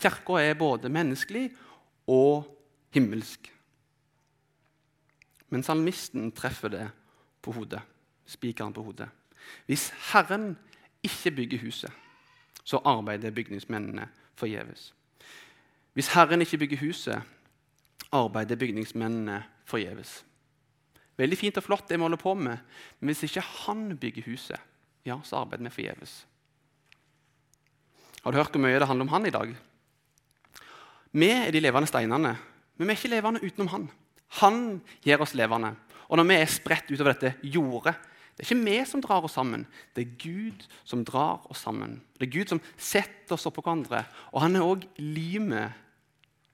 Kirka 0.00 0.40
er 0.40 0.58
både 0.58 0.90
menneskelig 0.90 1.50
og 2.10 2.46
himmelsk. 2.94 3.50
Men 5.50 5.62
salmisten 5.66 6.30
treffer 6.32 6.72
det 6.72 6.86
på 7.42 7.52
hodet. 7.52 7.82
Spikeren 8.26 8.72
på 8.72 8.84
hodet. 8.86 9.08
Hvis 9.66 9.90
Herren 10.12 10.54
ikke 11.02 11.30
bygger 11.30 11.58
huset, 11.64 11.92
så 12.64 12.80
arbeider 12.84 13.34
bygningsmennene 13.34 14.08
forgjeves. 14.38 14.92
Hvis 15.92 16.12
Herren 16.14 16.40
ikke 16.40 16.58
bygger 16.58 16.82
huset, 16.84 17.22
arbeider 18.12 18.56
bygningsmennene 18.56 19.42
forgjeves. 19.64 20.20
Veldig 21.16 21.38
fint 21.38 21.58
og 21.60 21.66
flott, 21.66 21.88
det 21.88 21.98
vi 21.98 22.06
holder 22.06 22.20
på 22.20 22.34
med. 22.34 22.58
Men 23.00 23.12
hvis 23.12 23.22
ikke 23.26 23.44
han 23.64 23.96
bygger 23.98 24.28
huset, 24.30 24.60
ja, 25.04 25.18
så 25.24 25.42
arbeider 25.42 25.66
vi 25.66 25.74
forgjeves. 25.74 26.26
Har 28.22 28.30
du 28.32 28.36
hørt 28.36 28.52
hvor 28.54 28.62
mye 28.62 28.78
det 28.78 28.86
handler 28.88 29.08
om 29.08 29.12
han 29.14 29.26
i 29.26 29.34
dag? 29.34 29.52
Vi 31.12 31.28
er 31.30 31.50
de 31.50 31.60
levende 31.60 31.88
steinene, 31.88 32.36
men 32.76 32.86
vi 32.86 32.92
er 32.92 32.98
ikke 32.98 33.12
levende 33.14 33.42
utenom 33.42 33.68
han. 33.72 33.88
Han 34.38 34.80
gjør 35.02 35.24
oss 35.26 35.34
levende. 35.34 35.74
Og 36.10 36.18
når 36.18 36.28
vi 36.28 36.38
er 36.38 36.50
spredt 36.50 36.90
utover 36.90 37.14
dette 37.14 37.34
jordet, 37.42 37.96
det 38.36 38.46
er 38.46 38.54
ikke 38.54 38.64
vi 38.64 38.76
som 38.88 39.02
drar 39.04 39.26
oss 39.26 39.34
sammen, 39.36 39.66
det 39.92 40.04
er 40.06 40.12
Gud 40.22 40.62
som 40.88 41.02
drar 41.04 41.42
oss 41.52 41.60
sammen. 41.66 41.98
Det 42.16 42.28
er 42.28 42.32
Gud 42.38 42.48
som 42.48 42.62
setter 42.80 43.36
oss 43.36 43.44
oppå 43.50 43.60
hverandre. 43.60 44.04
Og 44.32 44.40
han 44.40 44.56
er 44.56 44.64
òg 44.64 44.86
limet 44.96 45.76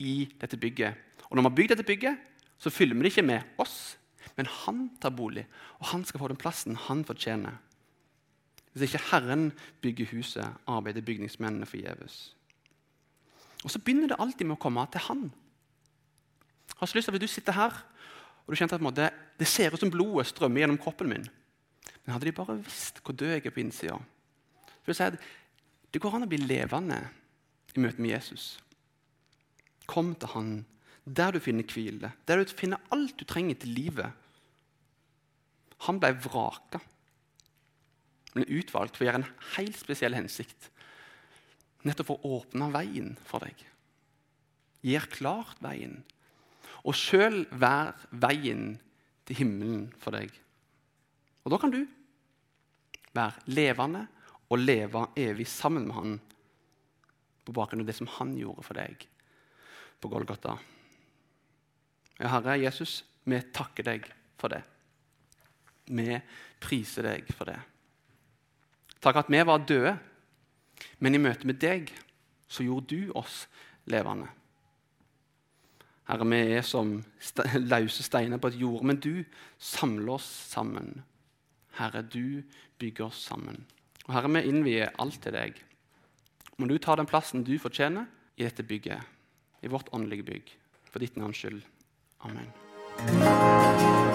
i 0.02 0.24
dette 0.40 0.58
bygget. 0.58 0.96
Og 1.30 1.36
når 1.36 1.44
vi 1.44 1.48
har 1.48 1.56
bygd 1.60 1.74
dette 1.74 1.86
bygget, 1.86 2.18
så 2.58 2.72
fyller 2.74 2.96
vi 2.96 3.06
det 3.06 3.12
ikke 3.12 3.28
med 3.28 3.62
oss, 3.62 3.96
men 4.36 4.48
han 4.64 4.88
tar 5.00 5.14
bolig, 5.14 5.46
og 5.78 5.86
han 5.92 6.04
skal 6.04 6.20
få 6.20 6.28
den 6.32 6.40
plassen 6.40 6.76
han 6.88 7.04
fortjener. 7.06 7.60
Hvis 8.72 8.90
ikke 8.90 9.06
Herren 9.12 9.52
bygger 9.80 10.10
huset, 10.10 10.58
arbeider 10.68 11.06
bygningsmennene 11.06 11.68
forgjeves. 11.68 12.34
Og 13.64 13.70
så 13.70 13.78
begynner 13.78 14.10
det 14.10 14.18
alltid 14.20 14.50
med 14.50 14.58
å 14.58 14.60
komme 14.60 14.84
til 14.92 15.06
Han. 15.06 15.22
Har 16.76 16.86
så 16.86 16.98
lyst 16.98 17.08
til 17.08 17.16
at 17.16 17.22
Du 17.22 17.30
sitter 17.30 17.56
her 17.56 17.76
og 18.46 18.54
du 18.54 18.58
kjente 18.60 18.76
at 18.78 18.84
måte, 18.84 19.10
det 19.38 19.48
ser 19.50 19.74
ut 19.74 19.82
som 19.82 19.90
blodet 19.90 20.28
strømmer 20.30 20.62
gjennom 20.62 20.78
kroppen 20.78 21.10
min. 21.10 21.24
Men 22.04 22.14
hadde 22.14 22.28
de 22.28 22.34
bare 22.36 22.60
visst 22.62 23.00
hvor 23.02 23.16
død 23.18 23.32
jeg 23.34 23.42
er 23.42 23.54
på 23.54 23.62
innsida 23.64 23.98
Det 24.86 26.00
går 26.02 26.14
an 26.14 26.26
å 26.26 26.30
bli 26.30 26.38
levende 26.38 27.00
i 27.74 27.82
møte 27.82 28.00
med 28.00 28.14
Jesus. 28.14 28.60
Kom 29.86 30.14
til 30.14 30.30
Han 30.34 30.50
der 31.06 31.32
du 31.32 31.38
finner 31.38 31.62
hvile, 31.62 32.10
der 32.26 32.42
du 32.42 32.50
finner 32.50 32.82
alt 32.90 33.14
du 33.18 33.24
trenger 33.24 33.54
til 33.62 33.70
livet. 33.70 34.10
Han 35.86 36.00
ble 36.02 36.10
vraka, 36.18 36.80
men 38.34 38.48
utvalgt 38.50 38.96
for 38.96 39.04
å 39.04 39.06
gjøre 39.06 39.20
en 39.22 39.28
helt 39.54 39.78
spesiell 39.78 40.16
hensikt. 40.18 40.70
Nettopp 41.86 42.10
for 42.10 42.26
å 42.26 42.40
åpne 42.40 42.72
veien 42.74 43.14
for 43.22 43.46
deg. 43.46 43.62
Gjør 44.82 45.06
klart 45.14 45.62
veien. 45.62 46.00
Og 46.84 46.96
sjøl 46.96 47.44
være 47.50 48.10
veien 48.10 48.76
til 49.26 49.40
himmelen 49.40 49.86
for 50.00 50.16
deg. 50.16 50.30
Og 51.46 51.52
da 51.54 51.60
kan 51.62 51.72
du 51.72 51.80
være 53.16 53.54
levende 53.56 54.06
og 54.50 54.62
leve 54.62 55.06
evig 55.18 55.46
sammen 55.50 55.86
med 55.88 55.96
Han 55.96 56.16
på 57.46 57.54
bakgrunn 57.54 57.84
av 57.84 57.88
det 57.88 57.96
som 57.98 58.10
Han 58.18 58.34
gjorde 58.38 58.64
for 58.66 58.78
deg 58.78 59.06
på 60.02 60.10
Golgata. 60.12 60.56
Ja, 62.18 62.30
Herre 62.32 62.56
Jesus, 62.58 63.00
vi 63.24 63.38
takker 63.54 63.86
deg 63.86 64.08
for 64.40 64.52
det. 64.52 64.62
Vi 65.86 66.18
priser 66.62 67.06
deg 67.06 67.30
for 67.36 67.48
det. 67.50 67.58
Takk 69.02 69.22
at 69.22 69.30
vi 69.30 69.42
var 69.46 69.62
døde, 69.62 69.94
men 70.98 71.14
i 71.14 71.22
møte 71.22 71.46
med 71.46 71.60
deg 71.62 71.92
så 72.48 72.64
gjorde 72.66 72.96
du 72.96 73.12
oss 73.18 73.44
levende. 73.90 74.28
Herre, 76.07 76.27
vi 76.31 76.40
er 76.55 76.66
som 76.66 77.01
løse 77.73 78.05
steiner 78.07 78.38
på 78.38 78.53
et 78.53 78.61
jord, 78.61 78.85
men 78.87 79.01
du 79.03 79.25
samler 79.59 80.16
oss 80.19 80.27
sammen. 80.53 81.03
Herre, 81.79 82.03
du 82.03 82.42
bygger 82.79 83.09
oss 83.09 83.25
sammen. 83.27 83.64
Og 84.07 84.14
Herre, 84.14 84.31
vi 84.37 84.45
innvier 84.51 84.95
alt 85.03 85.19
til 85.23 85.35
deg. 85.35 85.59
Må 86.57 86.69
du 86.71 86.79
ta 86.79 86.97
den 86.97 87.09
plassen 87.11 87.45
du 87.45 87.57
fortjener 87.61 88.07
i 88.37 88.47
dette 88.47 88.64
bygget, 88.64 89.03
i 89.64 89.73
vårt 89.73 89.90
åndelige 89.92 90.29
bygg, 90.31 90.55
for 90.92 91.03
ditt 91.03 91.19
navns 91.19 91.42
skyld. 91.42 91.61
Amen. 92.25 92.49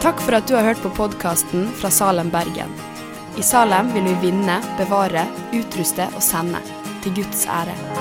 Takk 0.01 0.23
for 0.23 0.39
at 0.39 0.47
du 0.49 0.55
har 0.57 0.71
hørt 0.71 0.81
på 0.81 0.93
podkasten 0.97 1.67
fra 1.77 1.91
Salem, 1.93 2.31
Bergen. 2.33 2.71
I 3.37 3.45
Salem 3.45 3.93
vil 3.93 4.09
vi 4.09 4.17
vinne, 4.29 4.57
bevare, 4.79 5.27
utruste 5.53 6.09
og 6.15 6.23
sende, 6.25 6.63
til 7.03 7.21
Guds 7.21 7.45
ære. 7.45 8.00